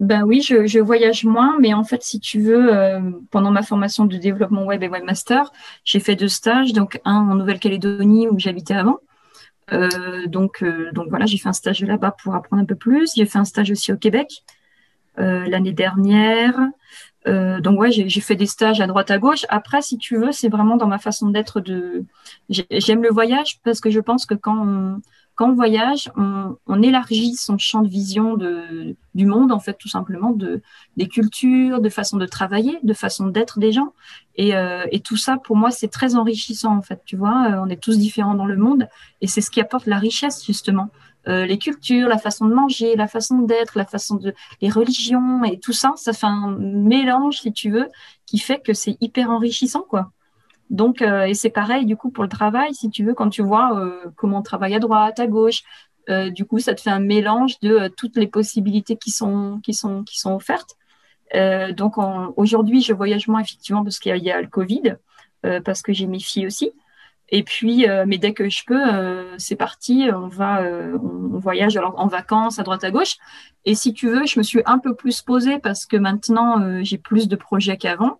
[0.00, 2.70] Ben oui, je, je, voyage moins, mais en fait, si tu veux,
[3.30, 5.52] pendant ma formation de développement web et webmaster,
[5.84, 8.98] j'ai fait deux stages, donc un en Nouvelle-Calédonie où j'habitais avant.
[10.26, 13.12] donc, donc voilà, j'ai fait un stage là-bas pour apprendre un peu plus.
[13.14, 14.61] J'ai fait un stage aussi au Québec euh,
[15.16, 16.58] l'année dernière.
[17.28, 19.46] Euh, donc ouais, j'ai fait des stages à droite à gauche.
[19.48, 22.04] Après, si tu veux, c'est vraiment dans ma façon d'être de.
[22.48, 25.00] J'aime le voyage parce que je pense que quand on,
[25.34, 29.74] quand on voyage, on, on, élargit son champ de vision de, du monde, en fait,
[29.74, 30.62] tout simplement, de,
[30.96, 33.92] des cultures, de façon de travailler, de façon d'être des gens.
[34.34, 37.02] Et, euh, et, tout ça, pour moi, c'est très enrichissant, en fait.
[37.04, 38.88] Tu vois, on est tous différents dans le monde
[39.20, 40.90] et c'est ce qui apporte la richesse, justement.
[41.28, 45.44] Euh, les cultures, la façon de manger, la façon d'être, la façon de les religions
[45.44, 47.88] et tout ça, ça fait un mélange, si tu veux,
[48.26, 50.10] qui fait que c'est hyper enrichissant, quoi.
[50.70, 53.42] Donc, euh, et c'est pareil du coup pour le travail, si tu veux, quand tu
[53.42, 55.62] vois euh, comment on travaille à droite, à gauche,
[56.34, 60.02] du coup, ça te fait un mélange de toutes les possibilités qui sont qui sont
[60.02, 60.76] qui sont offertes.
[61.76, 61.94] donc,
[62.36, 64.96] aujourd'hui, je voyage moins effectivement parce qu'il y, y, a le Covid,
[65.64, 66.72] parce que j'ai mes filles aussi.
[67.34, 71.38] Et puis, euh, mais dès que je peux, euh, c'est parti, on va, euh, on
[71.38, 73.16] voyage alors, en vacances à droite à gauche.
[73.64, 76.98] Et si tu veux, je me suis un peu plus posée parce que maintenant, j'ai
[76.98, 78.18] plus de projets qu'avant.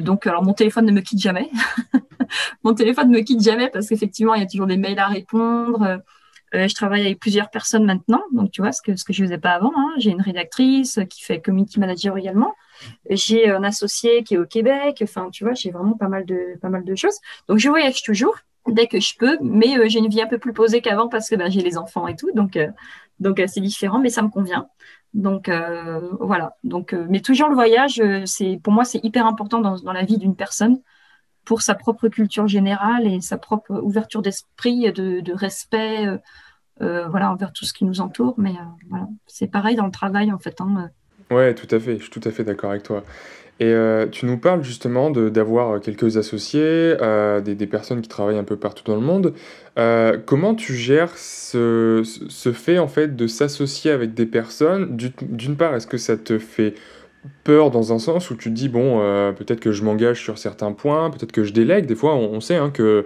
[0.00, 1.50] donc, alors mon téléphone ne me quitte jamais.
[2.64, 5.08] mon téléphone ne me quitte jamais parce qu'effectivement, il y a toujours des mails à
[5.08, 6.00] répondre.
[6.54, 9.38] Je travaille avec plusieurs personnes maintenant, donc tu vois ce que ce que je faisais
[9.38, 9.72] pas avant.
[9.76, 9.92] Hein.
[9.98, 12.54] J'ai une rédactrice qui fait community manager également.
[13.10, 15.00] J'ai un associé qui est au Québec.
[15.02, 17.18] Enfin, tu vois, j'ai vraiment pas mal de, pas mal de choses.
[17.48, 18.36] Donc, je voyage toujours
[18.66, 21.28] dès que je peux, mais euh, j'ai une vie un peu plus posée qu'avant parce
[21.28, 22.30] que ben, j'ai les enfants et tout.
[22.34, 22.68] Donc, euh,
[23.20, 24.68] donc euh, c'est différent, mais ça me convient.
[25.12, 25.48] Donc,
[26.18, 26.56] voilà.
[26.64, 30.18] Donc, mais toujours le voyage, c'est pour moi, c'est hyper important dans, dans la vie
[30.18, 30.80] d'une personne.
[31.44, 36.06] Pour sa propre culture générale et sa propre ouverture d'esprit, de, respect,
[36.80, 38.34] voilà, envers tout ce qui nous entoure.
[38.38, 38.54] Mais
[38.88, 40.60] voilà, c'est pareil dans le travail en fait.
[40.60, 40.90] Hein.
[41.30, 41.96] Ouais, tout à fait.
[41.96, 43.04] Je suis tout à fait d'accord avec toi.
[43.60, 48.44] Et euh, tu nous parles justement d'avoir quelques associés, euh, des, personnes qui travaillent un
[48.44, 49.32] peu partout dans le monde.
[49.78, 54.96] Euh, comment tu gères ce, ce, fait en fait de s'associer avec des personnes?
[54.96, 56.74] D'une part, est-ce que ça te fait
[57.44, 58.98] peur dans un sens où tu te dis bon,
[59.34, 61.86] peut-être que je m'engage sur certains points, peut-être que je délègue.
[61.86, 63.04] Des fois, on, sait hein, que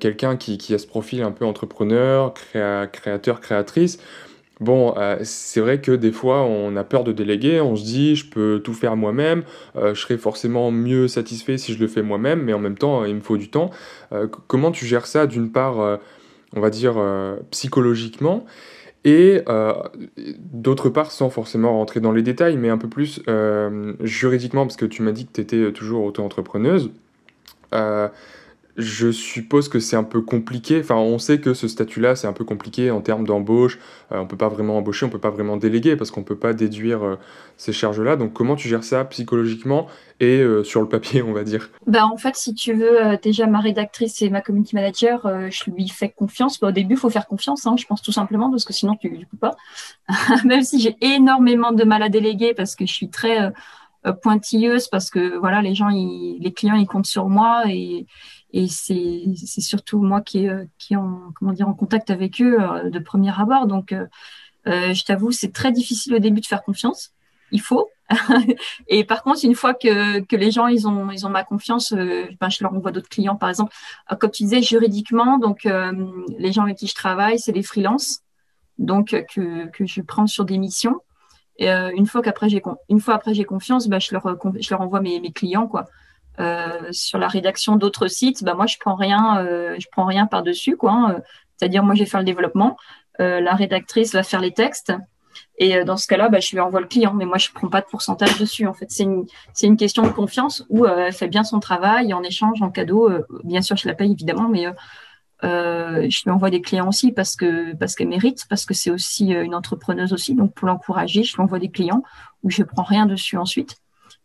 [0.00, 3.98] quelqu'un qui, qui, a ce profil un peu entrepreneur, créa, créateur, créatrice,
[4.62, 8.14] Bon, euh, c'est vrai que des fois, on a peur de déléguer, on se dit,
[8.14, 9.42] je peux tout faire moi-même,
[9.74, 13.04] euh, je serai forcément mieux satisfait si je le fais moi-même, mais en même temps,
[13.04, 13.70] il me faut du temps.
[14.12, 15.98] Euh, comment tu gères ça, d'une part,
[16.54, 16.94] on va dire,
[17.50, 18.44] psychologiquement,
[19.04, 19.42] et
[20.38, 23.22] d'autre part, sans forcément rentrer dans les détails, mais un peu plus
[24.00, 26.90] juridiquement, parce que tu m'as dit que tu étais toujours auto-entrepreneuse.
[28.78, 30.80] Je suppose que c'est un peu compliqué.
[30.80, 33.78] Enfin, on sait que ce statut-là, c'est un peu compliqué en termes d'embauche.
[34.10, 36.38] On euh, on peut pas vraiment embaucher, on peut pas vraiment déléguer parce qu'on peut
[36.38, 37.16] pas déduire euh,
[37.58, 38.16] ces charges-là.
[38.16, 39.88] Donc, comment tu gères ça psychologiquement
[40.20, 41.68] et euh, sur le papier, on va dire?
[41.86, 45.88] Bah, En fait, si tu veux, déjà, ma rédactrice et ma community manager, je lui
[45.88, 46.58] fais confiance.
[46.58, 48.96] Bah, au début, il faut faire confiance, hein, je pense tout simplement, parce que sinon,
[48.96, 49.54] tu ne peux pas.
[50.46, 53.52] Même si j'ai énormément de mal à déléguer parce que je suis très
[54.22, 58.06] pointilleuse, parce que voilà, les gens, les clients, ils comptent sur moi et
[58.52, 62.90] et c'est surtout moi qui, euh, qui en, comment dire, en contact avec eux euh,
[62.90, 63.66] de premier abord.
[63.66, 64.06] Donc, euh,
[64.66, 67.12] je t'avoue, c'est très difficile au début de faire confiance.
[67.50, 67.88] Il faut.
[68.88, 71.92] et par contre, une fois que, que les gens ils ont, ils ont ma confiance,
[71.94, 73.74] ben, je leur envoie d'autres clients, par exemple.
[74.20, 78.20] comme tu disais, juridiquement, donc les gens avec qui je travaille, c'est des freelances,
[78.78, 81.00] donc que, que je prends sur des missions.
[81.58, 84.80] Et une fois qu'après j'ai une fois après j'ai confiance, ben, je leur je leur
[84.80, 85.86] envoie mes, mes clients quoi.
[86.40, 90.26] Euh, sur la rédaction d'autres sites, bah moi je prends rien, euh, je prends rien
[90.26, 90.92] par dessus quoi.
[90.92, 91.16] Hein.
[91.56, 92.76] C'est-à-dire moi je vais faire le développement,
[93.20, 94.92] euh, la rédactrice va faire les textes.
[95.58, 97.68] Et dans ce cas-là, bah, je lui envoie le client, mais moi, je ne prends
[97.68, 98.66] pas de pourcentage dessus.
[98.66, 99.24] En fait, c'est une,
[99.62, 103.10] une question de confiance où elle fait bien son travail en échange, en cadeau,
[103.44, 104.66] bien sûr, je la paye évidemment, mais
[105.42, 109.28] je lui envoie des clients aussi parce que parce qu'elle mérite, parce que c'est aussi
[109.28, 110.34] une entrepreneuse aussi.
[110.34, 112.02] Donc, pour l'encourager, je lui envoie des clients
[112.42, 113.81] où je ne prends rien dessus ensuite.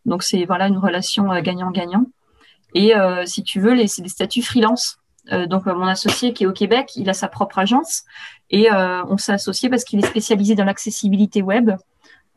[0.07, 2.05] Donc c'est voilà une relation euh, gagnant-gagnant.
[2.73, 4.97] Et euh, si tu veux, c'est des statuts freelance.
[5.31, 8.03] Euh, donc mon associé qui est au Québec, il a sa propre agence
[8.49, 11.71] et on s'est associé parce qu'il est spécialisé dans l'accessibilité web.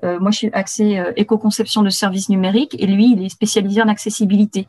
[0.03, 4.67] moi, je suis axée éco-conception de services numériques et lui, il est spécialisé en accessibilité.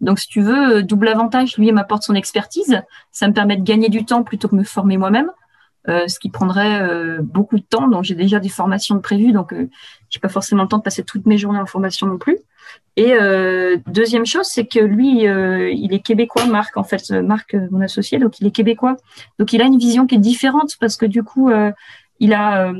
[0.00, 2.80] Donc, si tu veux, double avantage, lui, il m'apporte son expertise.
[3.10, 5.30] Ça me permet de gagner du temps plutôt que de me former moi-même.
[5.88, 7.88] Euh, ce qui prendrait euh, beaucoup de temps.
[7.88, 9.68] Donc j'ai déjà des formations prévues, donc euh,
[10.10, 12.38] j'ai pas forcément le temps de passer toutes mes journées en formation non plus.
[12.96, 13.14] Et
[13.86, 18.38] deuxième chose, c'est que lui, il est québécois, Marc en fait, Marc, mon associé, donc
[18.38, 18.96] il est québécois.
[19.38, 21.50] Donc il a une vision qui est différente parce que du coup,
[22.20, 22.72] il a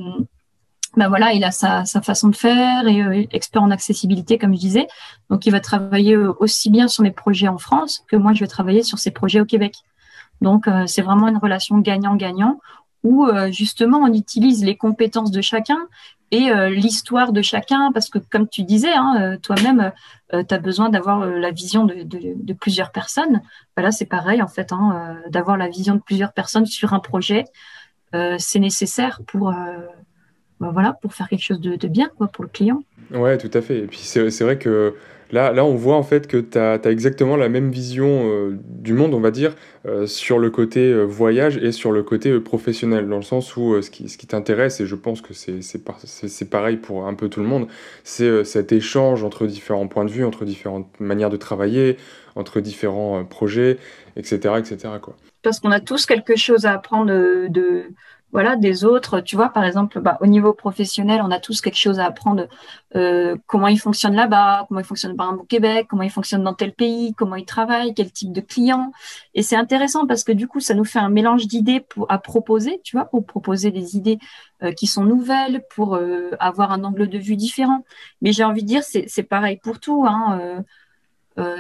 [0.97, 4.61] ben voilà, il a sa, sa, façon de faire et expert en accessibilité, comme je
[4.61, 4.87] disais.
[5.31, 8.47] Donc, il va travailler aussi bien sur mes projets en France que moi, je vais
[8.47, 9.75] travailler sur ses projets au Québec.
[10.43, 12.59] Donc, c'est vraiment une relation gagnant-gagnant
[13.03, 15.89] où euh, justement on utilise les compétences de chacun
[16.31, 19.93] et euh, l'histoire de chacun, parce que comme tu disais, hein, euh, toi-même,
[20.33, 23.43] tu as besoin d'avoir la vision de, plusieurs personnes.
[23.77, 27.45] Voilà, c'est pareil en fait, hein, d'avoir la vision de plusieurs personnes sur un projet,
[28.39, 29.53] c'est nécessaire pour,
[30.59, 32.83] bah, voilà, pour faire quelque chose de, de, bien quoi, pour le client.
[33.11, 33.81] Ouais, tout à fait.
[33.81, 34.95] Et puis c'est vrai que
[35.33, 38.93] Là, là, on voit en fait que tu as, exactement la même vision euh, du
[38.93, 39.55] monde, on va dire,
[39.87, 43.81] euh, sur le côté euh, voyage et sur le côté professionnel, dans le sens où
[43.81, 47.41] ce qui, ce qui t'intéresse, et je pense que c'est pareil pour un peu tout
[47.41, 47.67] le monde,
[48.05, 51.97] c'est cet échange entre différents points de vue, entre différentes manières de travailler,
[52.37, 53.79] entre différents projets,
[54.17, 54.57] etc.
[54.59, 54.77] etc.
[55.01, 55.17] Quoi.
[55.43, 57.11] Parce qu'on a tous quelque chose à apprendre
[57.49, 57.85] de
[58.33, 59.21] voilà, des autres.
[59.21, 62.49] Tu vois, par exemple, bah, au niveau professionnel, on a tous quelque chose à apprendre.
[62.97, 66.43] Euh, comment ils fonctionnent là-bas, comment ils fonctionnent par exemple au Québec, comment ils fonctionnent
[66.43, 68.93] dans tel pays, comment ils travaillent, quel type de clients.
[69.35, 72.81] Et c'est intéressant parce que du coup, ça nous fait un mélange d'idées à proposer,
[72.83, 74.19] tu vois, pour proposer des idées
[74.63, 77.85] euh, qui sont nouvelles, pour euh, avoir un angle de vue différent.
[78.23, 80.07] Mais j'ai envie de dire, c'est pareil pour tout.
[80.07, 80.65] Hein,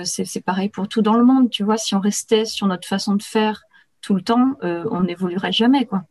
[0.04, 1.50] c'est pareil pour tout dans le monde.
[1.50, 3.62] Tu vois, si on restait sur notre façon de faire
[4.00, 6.04] tout le temps, on n'évoluerait jamais, quoi.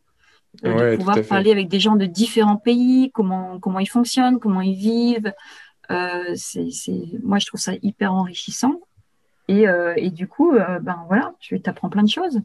[0.64, 4.60] Euh, de pouvoir parler avec des gens de différents pays, comment, comment ils fonctionnent, comment
[4.60, 5.32] ils vivent.
[5.90, 6.68] Euh, c'est,
[7.22, 8.80] moi, je trouve ça hyper enrichissant.
[9.48, 12.40] Et, euh, et du coup, ben voilà, tu apprends plein de choses.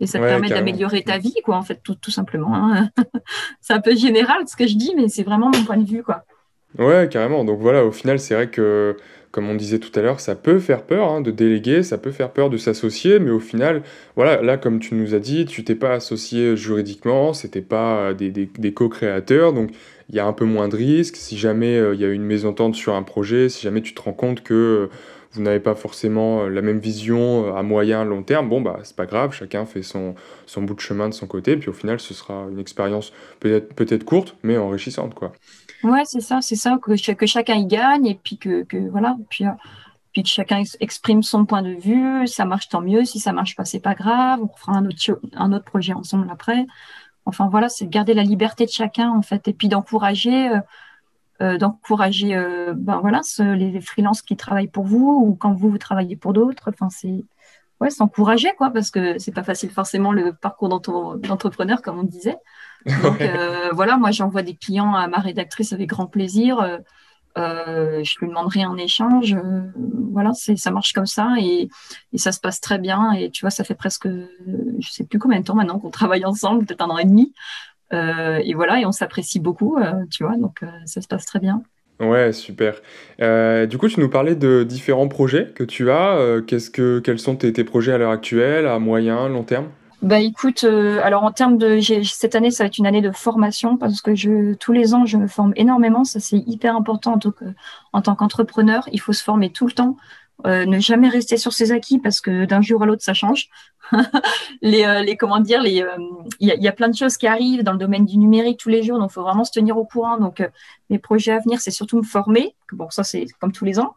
[0.00, 2.54] Et ça te permet d'améliorer ta vie, quoi, en fait, tout, tout simplement.
[2.54, 2.90] Hein.
[3.60, 6.02] c'est un peu général ce que je dis, mais c'est vraiment mon point de vue,
[6.04, 6.24] quoi.
[6.78, 7.44] Ouais, carrément.
[7.44, 8.96] Donc voilà, au final, c'est vrai que
[9.30, 12.12] comme on disait tout à l'heure, ça peut faire peur hein, de déléguer, ça peut
[12.12, 13.82] faire peur de s'associer, mais au final,
[14.16, 18.30] voilà, là, comme tu nous as dit, tu t'es pas associé juridiquement, c'était pas des,
[18.30, 19.70] des, co-créateurs, donc
[20.08, 21.16] il y a un peu moins de risques.
[21.16, 24.02] Si jamais euh, il y a une mésentente sur un projet, si jamais tu te
[24.02, 24.90] rends compte que euh,
[25.32, 28.96] vous n'avez pas forcément euh, la même vision à moyen, long terme, bon, bah, c'est
[28.96, 30.14] pas grave, chacun fait son,
[30.46, 33.74] son bout de chemin de son côté, puis au final, ce sera une expérience peut-être
[33.74, 35.32] peut courte, mais enrichissante, quoi.
[35.84, 39.16] Ouais, c'est ça, c'est ça, que, que chacun y gagne, et puis que, que voilà,
[39.30, 39.44] puis,
[40.12, 43.54] puis que chacun exprime son point de vue, ça marche tant mieux, si ça marche
[43.56, 46.66] pas, c'est pas grave, on fera un autre, un autre projet ensemble après.
[47.28, 50.60] Enfin voilà, c'est de garder la liberté de chacun en fait, et puis d'encourager, euh,
[51.42, 55.78] euh, d'encourager, euh, ben voilà, les, freelances qui travaillent pour vous ou quand vous vous
[55.78, 56.70] travaillez pour d'autres.
[56.70, 57.24] Enfin c'est
[57.80, 62.38] ouais, s'encourager quoi, parce que c'est pas facile forcément le parcours d'entrepreneur comme on disait.
[62.86, 63.22] Donc
[63.72, 66.78] voilà, moi j'envoie des clients à ma rédactrice avec grand plaisir.
[67.38, 69.34] Euh, je lui demanderai en échange.
[69.34, 69.60] Euh,
[70.12, 71.68] voilà, c'est, ça marche comme ça et,
[72.16, 73.12] ça se passe très bien.
[73.12, 76.24] Et tu vois, ça fait presque, je sais plus combien de temps maintenant qu'on travaille
[76.24, 77.32] ensemble, peut-être un an et demi.
[77.92, 79.78] Euh, et voilà, et on s'apprécie beaucoup,
[80.10, 81.62] tu vois, donc ça se passe très bien.
[82.00, 82.80] Ouais, super.
[83.20, 86.40] du coup, tu nous parlais de différents projets que tu as.
[86.46, 89.68] qu'est-ce que, quels sont tes projets à l'heure actuelle, à moyen, long terme?
[90.00, 93.10] Bah écoute, euh, alors en termes de cette année, ça va être une année de
[93.10, 96.04] formation parce que je tous les ans je me forme énormément.
[96.04, 97.18] Ça c'est hyper important en
[97.92, 98.88] en tant qu'entrepreneur.
[98.92, 99.96] Il faut se former tout le temps,
[100.46, 103.48] euh, ne jamais rester sur ses acquis parce que d'un jour à l'autre ça change.
[104.62, 105.84] les, euh, les comment dire, les
[106.38, 108.60] il y, a, y, a, plein de choses qui arrivent dans le domaine du numérique
[108.60, 110.16] tous les jours, donc il faut vraiment se tenir au courant.
[110.18, 110.48] Donc
[110.90, 112.54] mes projets à venir, c'est surtout me former.
[112.72, 113.96] Bon ça c'est comme tous les ans.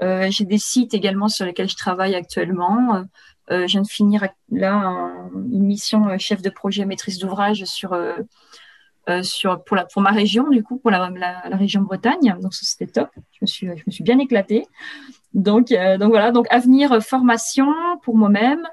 [0.00, 3.04] J'ai des sites également sur lesquels je travaille actuellement.
[3.50, 7.92] Euh, je viens de finir là une mission euh, chef de projet maîtrise d'ouvrage sur,
[7.92, 8.14] euh,
[9.22, 12.36] sur, pour, la, pour ma région, du coup, pour la, la, région Bretagne.
[12.40, 13.10] Donc, c'était top.
[13.32, 14.66] Je me, suis, je me suis bien éclatée.
[15.34, 17.72] Donc, donc voilà, donc avenir formation
[18.02, 18.68] pour moi-même,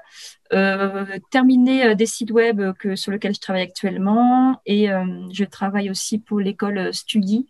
[1.30, 4.88] terminer des sites web que, sur lesquels je travaille actuellement et
[5.32, 7.48] je travaille aussi pour l'école Studi.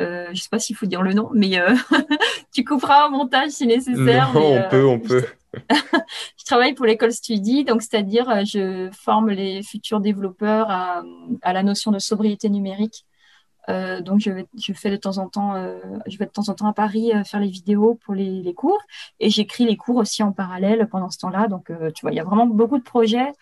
[0.00, 1.60] je ne sais pas s'il faut dire le nom, mais
[2.54, 4.32] tu couperas un montage si nécessaire.
[4.32, 5.26] Non, on peut, on peut.
[6.38, 11.02] je travaille pour l'école Studi, donc c'est-à-dire euh, je forme les futurs développeurs à,
[11.52, 13.04] la notion de sobriété numérique.
[13.70, 16.48] Euh, donc je, vais, je fais de temps en temps, euh, je vais de temps
[16.48, 18.82] en temps à Paris faire les vidéos pour les, cours
[19.20, 21.48] et j'écris les cours aussi en parallèle pendant ce temps-là.
[21.48, 23.32] Donc tu vois, il y a vraiment beaucoup de projets,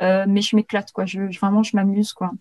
[0.00, 1.04] mais je m'éclate quoi.
[1.04, 2.32] Je, vraiment, je m'amuse quoi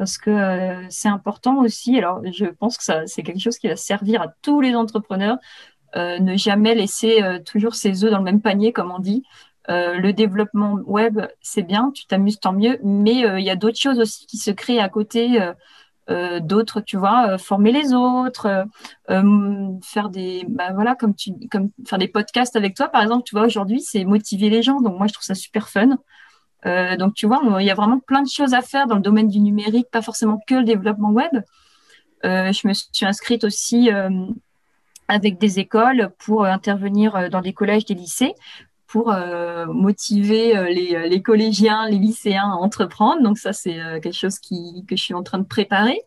[0.00, 1.98] parce que c'est important aussi.
[1.98, 5.36] Alors, je pense que c'est quelque chose qui va servir à tous les entrepreneurs.
[5.94, 9.24] Euh, ne jamais laisser euh, toujours ses œufs dans le même panier, comme on dit.
[9.68, 13.78] Euh, le développement web, c'est bien, tu t'amuses tant mieux, mais il y a d'autres
[13.78, 15.38] choses aussi qui se créent à côté.
[16.40, 18.66] d'autres, tu vois, former les autres,
[19.06, 21.14] faire des, bah, voilà, comme
[21.86, 24.80] faire des podcasts avec toi, par exemple, tu vois, aujourd'hui, c'est motiver les gens.
[24.80, 25.98] Donc moi, je trouve ça super fun.
[26.64, 29.28] Donc tu vois, il y a vraiment plein de choses à faire dans le domaine
[29.28, 31.32] du numérique, pas forcément que le développement web.
[32.22, 33.90] je me suis inscrite aussi
[35.10, 38.34] avec des écoles pour euh, intervenir euh, dans des collèges, des lycées,
[38.86, 43.22] pour euh, motiver les, collégiens, les lycéens à entreprendre.
[43.22, 46.00] Donc ça, c'est quelque chose qui, que je suis en train de préparer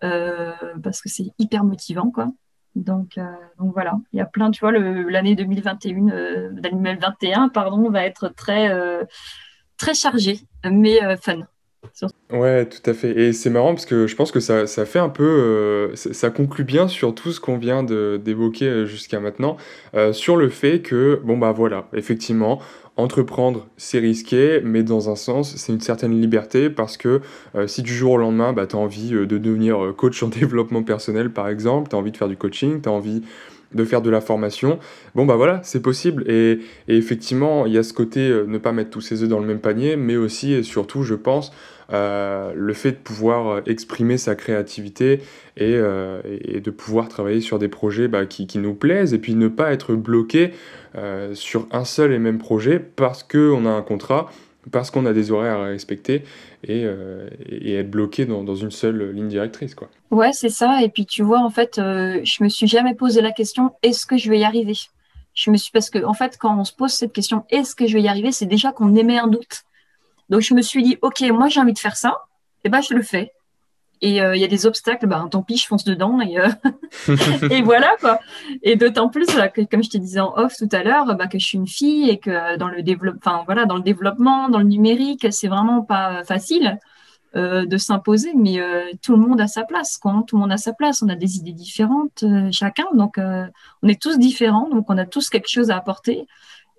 [0.00, 2.28] parce que c'est hyper motivant, quoi.
[2.74, 3.18] Donc,
[3.56, 8.68] voilà, il y a plein, tu vois, l'année 2021, 2021, pardon, va être très,
[9.82, 11.40] très chargée, mais fun.
[12.30, 13.10] Ouais, tout à fait.
[13.18, 16.30] Et c'est marrant parce que je pense que ça, ça fait un peu, euh, ça,
[16.30, 19.56] conclut bien sur tout ce qu'on vient d'évoquer euh, jusqu'à maintenant,
[19.94, 22.60] euh, sur le fait que, bon bah voilà, effectivement,
[22.96, 27.20] entreprendre, c'est risqué, mais dans un sens, c'est une certaine liberté parce que
[27.66, 31.30] si du jour au lendemain, bah, tu as envie de devenir coach en développement personnel,
[31.30, 33.22] par exemple, tu as envie de faire du coaching, tu as envie
[33.74, 34.78] de faire de la formation.
[35.14, 36.24] Bon, bah voilà, c'est possible.
[36.30, 39.46] Et, effectivement, il y a ce côté ne pas mettre tous ses œufs dans le
[39.46, 41.52] même panier, mais aussi et surtout, je pense,
[41.92, 45.20] euh, le fait de pouvoir euh, exprimer sa créativité
[45.58, 49.18] et, euh, et de pouvoir travailler sur des projets bah, qui, qui, nous plaisent et
[49.18, 50.52] puis ne pas être bloqué
[51.32, 54.30] sur un seul et même projet parce qu'on a un contrat,
[54.70, 56.22] parce qu'on a des horaires à respecter
[56.64, 56.86] et,
[57.48, 59.74] et être bloqué dans, une seule ligne directrice.
[59.74, 59.88] Quoi.
[60.10, 60.82] Ouais, c'est ça.
[60.82, 64.16] Et puis tu vois, en fait, je me suis jamais posé la question est-ce que
[64.16, 64.74] je vais y arriver?
[65.34, 67.86] Je me suis parce que en fait quand on se pose cette question est-ce que
[67.86, 68.32] je vais y arriver?
[68.32, 69.64] C'est déjà qu'on émet un doute
[70.32, 72.24] donc je me suis dit, ok, moi j'ai envie de faire ça,
[72.64, 73.32] et ben je le fais.
[74.04, 76.48] Et euh, il y a des obstacles, ben tant pis, je fonce dedans et, euh,
[77.50, 78.18] et voilà quoi.
[78.64, 81.38] Et d'autant plus que, comme je te disais en off tout à l'heure, bah, que
[81.38, 84.64] je suis une fille et que dans le développement, voilà, dans le développement, dans le
[84.64, 86.78] numérique, c'est vraiment pas facile.
[87.34, 88.60] de s'imposer, mais
[89.00, 89.96] tout le monde a sa place.
[89.96, 93.88] Quand tout le monde a sa place, on a des idées différentes chacun, donc on
[93.88, 96.26] est tous différents, donc on a tous quelque chose à apporter.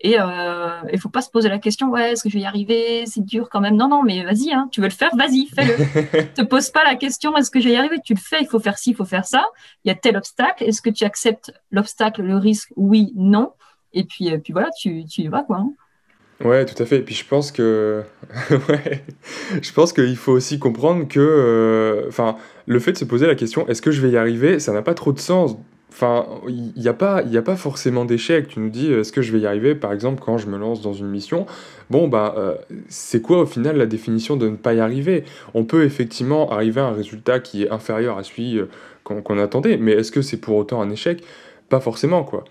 [0.05, 2.45] Et euh, il faut pas se poser la question, ouais, est-ce que je vais y
[2.45, 3.05] arriver?
[3.05, 3.77] C'est dur quand même.
[3.77, 6.33] Non, non, mais vas-y, hein, tu veux le faire, vas-y, fais-le.
[6.35, 7.95] te pose pas la question, est-ce que je vais y arriver?
[8.03, 9.45] Tu le fais, il faut faire ci, il faut faire ça.
[9.85, 10.65] Il y a tel obstacle.
[10.65, 12.73] Est-ce que tu acceptes l'obstacle, le risque?
[12.75, 13.53] Oui, non.
[13.93, 15.59] Et puis, euh, puis voilà, tu, tu y vas, quoi.
[15.59, 15.73] Hein.
[16.43, 16.97] Ouais, tout à fait.
[16.97, 18.03] Et puis je pense que,
[18.69, 19.05] ouais,
[19.61, 22.35] je pense qu'il faut aussi comprendre que, euh, enfin,
[22.65, 24.81] le fait de se poser la question, est-ce que je vais y arriver, ça n'a
[24.81, 25.55] pas trop de sens
[25.93, 28.47] Enfin, il n'y a, pas, a pas forcément d'échec.
[28.47, 30.81] Tu nous dis, est-ce que je vais y arriver Par exemple, quand je me lance
[30.81, 31.45] dans une mission,
[31.91, 32.55] bon, bah, euh,
[32.87, 35.23] c'est quoi au final la définition de ne pas y arriver?
[35.53, 38.65] On peut effectivement arriver à un résultat qui est inférieur à celui euh,
[39.03, 41.23] qu'on attendait, mais est-ce que c'est pour autant un échec?
[41.69, 42.43] Pas forcément, quoi.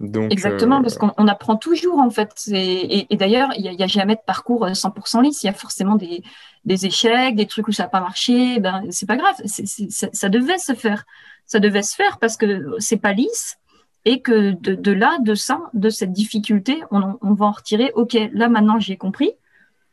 [0.00, 2.32] Donc, Exactement, parce euh, qu'on apprend toujours en fait.
[2.52, 5.42] Et, d'ailleurs, il n'y a, jamais de parcours 100% lisse.
[5.42, 6.22] Il y a forcément des,
[6.66, 8.58] échecs, des trucs où ça n'a pas marché.
[8.60, 9.36] Ben, c'est pas grave.
[9.44, 11.04] ça devait se faire
[11.46, 13.58] ça devait se faire parce que c'est pas lisse
[14.04, 18.48] et que de, là, de ça, de cette difficulté, on, va en retirer, ok, là
[18.48, 19.32] maintenant j'ai compris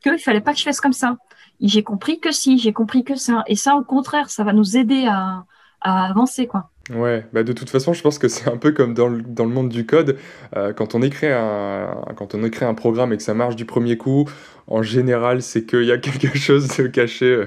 [0.04, 1.18] qu'il fallait pas que je fasse comme ça.
[1.62, 3.44] J'ai compris que si, j'ai compris que ça.
[3.46, 5.46] Et ça, au contraire, ça va nous aider à,
[5.82, 6.72] avancer, quoi.
[6.90, 9.46] Ouais, bah de toute façon, je pense que c'est un peu comme dans le, dans
[9.46, 10.18] le monde du code.
[10.56, 13.66] Euh, quand, on écrit un, quand on écrit un programme et que ça marche du
[13.66, 14.28] premier coup,
[14.68, 17.46] en général, c'est qu'il y a quelque chose de caché euh,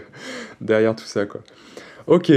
[0.61, 1.41] derrière tout ça, quoi.
[2.07, 2.30] Ok,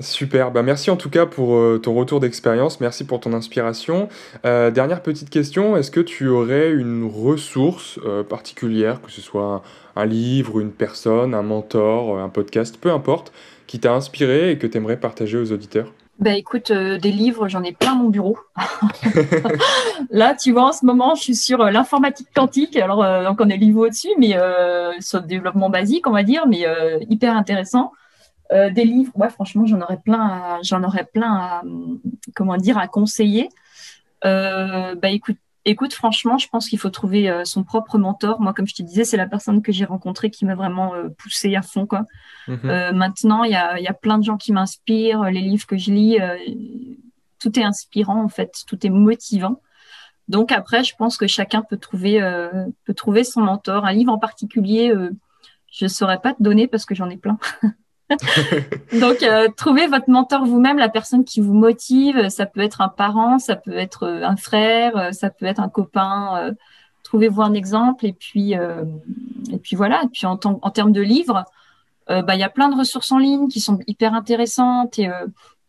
[0.00, 4.08] Super, bah merci en tout cas pour euh, ton retour d'expérience, merci pour ton inspiration.
[4.42, 9.62] Dernière petite question, est-ce que tu aurais une ressource particulière, que ce soit
[9.94, 13.32] un, livre, une personne, un mentor, un podcast, peu importe,
[13.68, 15.92] qui t'a inspiré et que tu aimerais partager aux auditeurs?
[16.18, 18.38] Bah écoute, des livres, j'en ai plein mon bureau.
[20.10, 22.76] Là, tu vois, en ce moment, je suis sur l'informatique quantique.
[22.76, 24.36] Alors, donc on est niveau au-dessus, mais
[25.00, 26.64] sur le développement basique, on va dire, mais
[27.08, 27.92] hyper intéressant.
[28.52, 31.62] Euh, des livres, ouais, franchement, j'en aurais plein, j'en aurais plein à,
[32.34, 33.48] comment dire, à conseiller.
[34.24, 38.40] Euh, bah, écoute, écoute, franchement, je pense qu'il faut trouver euh, son propre mentor.
[38.40, 41.54] Moi, comme je te disais, c'est la personne que j'ai rencontrée qui m'a vraiment poussé
[41.56, 42.04] à fond, quoi.
[42.48, 42.92] Mhm.
[42.94, 45.24] maintenant, il y a, y a, plein de gens qui m'inspirent.
[45.24, 46.18] Les livres que je lis,
[47.38, 49.60] tout est inspirant, en fait, tout est motivant.
[50.28, 52.20] Donc après, je pense que chacun peut trouver,
[52.84, 53.84] peut trouver son mentor.
[53.84, 54.94] Un livre en particulier,
[55.72, 57.38] je ne saurais pas te donner parce que j'en ai plein.
[59.00, 62.28] Donc, euh, trouvez votre mentor vous-même, la personne qui vous motive.
[62.28, 65.60] Ça peut être un parent, ça peut être euh, un frère, euh, ça peut être
[65.60, 66.54] un copain.
[67.02, 68.54] Trouvez-vous un exemple et puis,
[69.72, 70.02] voilà.
[70.04, 71.44] Et puis en, termes de livres,
[72.08, 75.10] bah, il y a plein de ressources en ligne qui sont hyper intéressantes et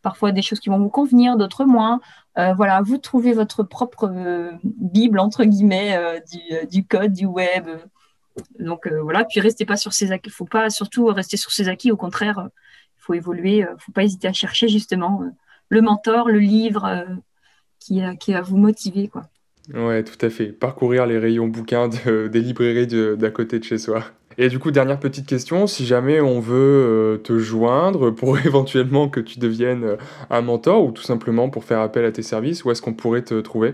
[0.02, 2.00] parfois des choses qui vont vous convenir, d'autres moins.
[2.36, 4.10] voilà, vous trouvez votre propre
[4.64, 6.00] bible entre guillemets
[6.72, 7.68] du, code, du web,
[8.60, 10.30] donc euh, voilà, puis restez pas sur ses acquis.
[10.30, 11.92] Il faut pas surtout rester sur ses acquis.
[11.92, 12.50] Au contraire,
[12.98, 13.58] il faut évoluer.
[13.58, 15.30] Il euh, faut pas hésiter à chercher justement euh,
[15.70, 17.06] le mentor, le livre
[17.80, 19.24] qui, qui va vous motiver, quoi.
[19.74, 20.48] Ouais, tout à fait.
[20.48, 24.04] Parcourir les rayons bouquins des librairies d'à côté de chez soi.
[24.38, 29.20] Et du coup, dernière petite question, si jamais on veut te joindre pour éventuellement que
[29.20, 29.98] tu deviennes
[30.30, 33.24] un mentor ou tout simplement pour faire appel à tes services, où est-ce qu'on pourrait
[33.24, 33.74] te trouver?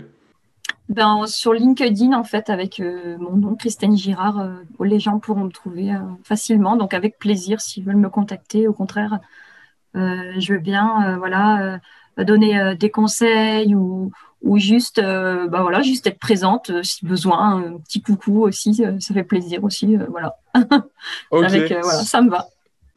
[0.88, 4.54] Ben, Sur LinkedIn, en fait, avec euh, mon nom, Christine Girard, euh,
[4.84, 6.76] les gens pourront me trouver euh, facilement.
[6.76, 8.68] Donc, avec plaisir, s'ils veulent me contacter.
[8.68, 9.20] Au contraire,
[9.94, 11.78] je veux bien voilà,
[12.16, 14.10] donner des conseils ou,
[14.40, 17.62] ou juste, ben, voilà, juste être présente si besoin.
[17.62, 19.96] Un petit coucou aussi, ça fait plaisir aussi.
[20.08, 20.36] voilà.
[20.54, 22.48] avec, voilà, ça me va.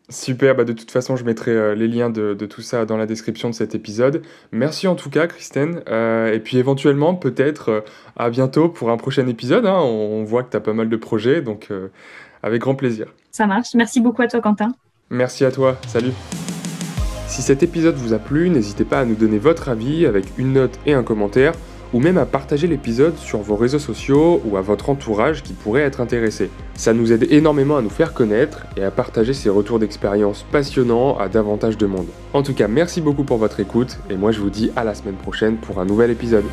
[0.10, 3.08] Super, bah de toute façon je mettrai euh, les liens de, tout ça dans la
[3.08, 4.22] description de cet épisode.
[4.51, 7.82] Merci en tout cas Christine, euh, et puis éventuellement peut-être euh,
[8.16, 9.80] à bientôt pour un prochain épisode, hein.
[9.80, 11.70] on, voit que tu as pas mal de projets, donc
[12.43, 13.08] avec grand plaisir.
[13.32, 14.74] Ça marche, merci beaucoup à toi Quentin.
[15.10, 16.14] Merci à toi, salut.
[17.28, 20.53] Si cet épisode vous a plu, n'hésitez pas à nous donner votre avis avec une
[20.53, 21.53] note et un commentaire
[21.94, 25.82] ou même à partager l'épisode sur vos réseaux sociaux ou à votre entourage qui pourrait
[25.82, 26.50] être intéressé.
[26.76, 31.18] Ça nous aide énormément à nous faire connaître et à partager ces retours d'expérience passionnants
[31.18, 32.08] à davantage de monde.
[32.34, 34.96] En tout cas, merci beaucoup pour votre écoute et moi je vous dis à la
[34.96, 36.46] semaine prochaine pour un nouvel épisode.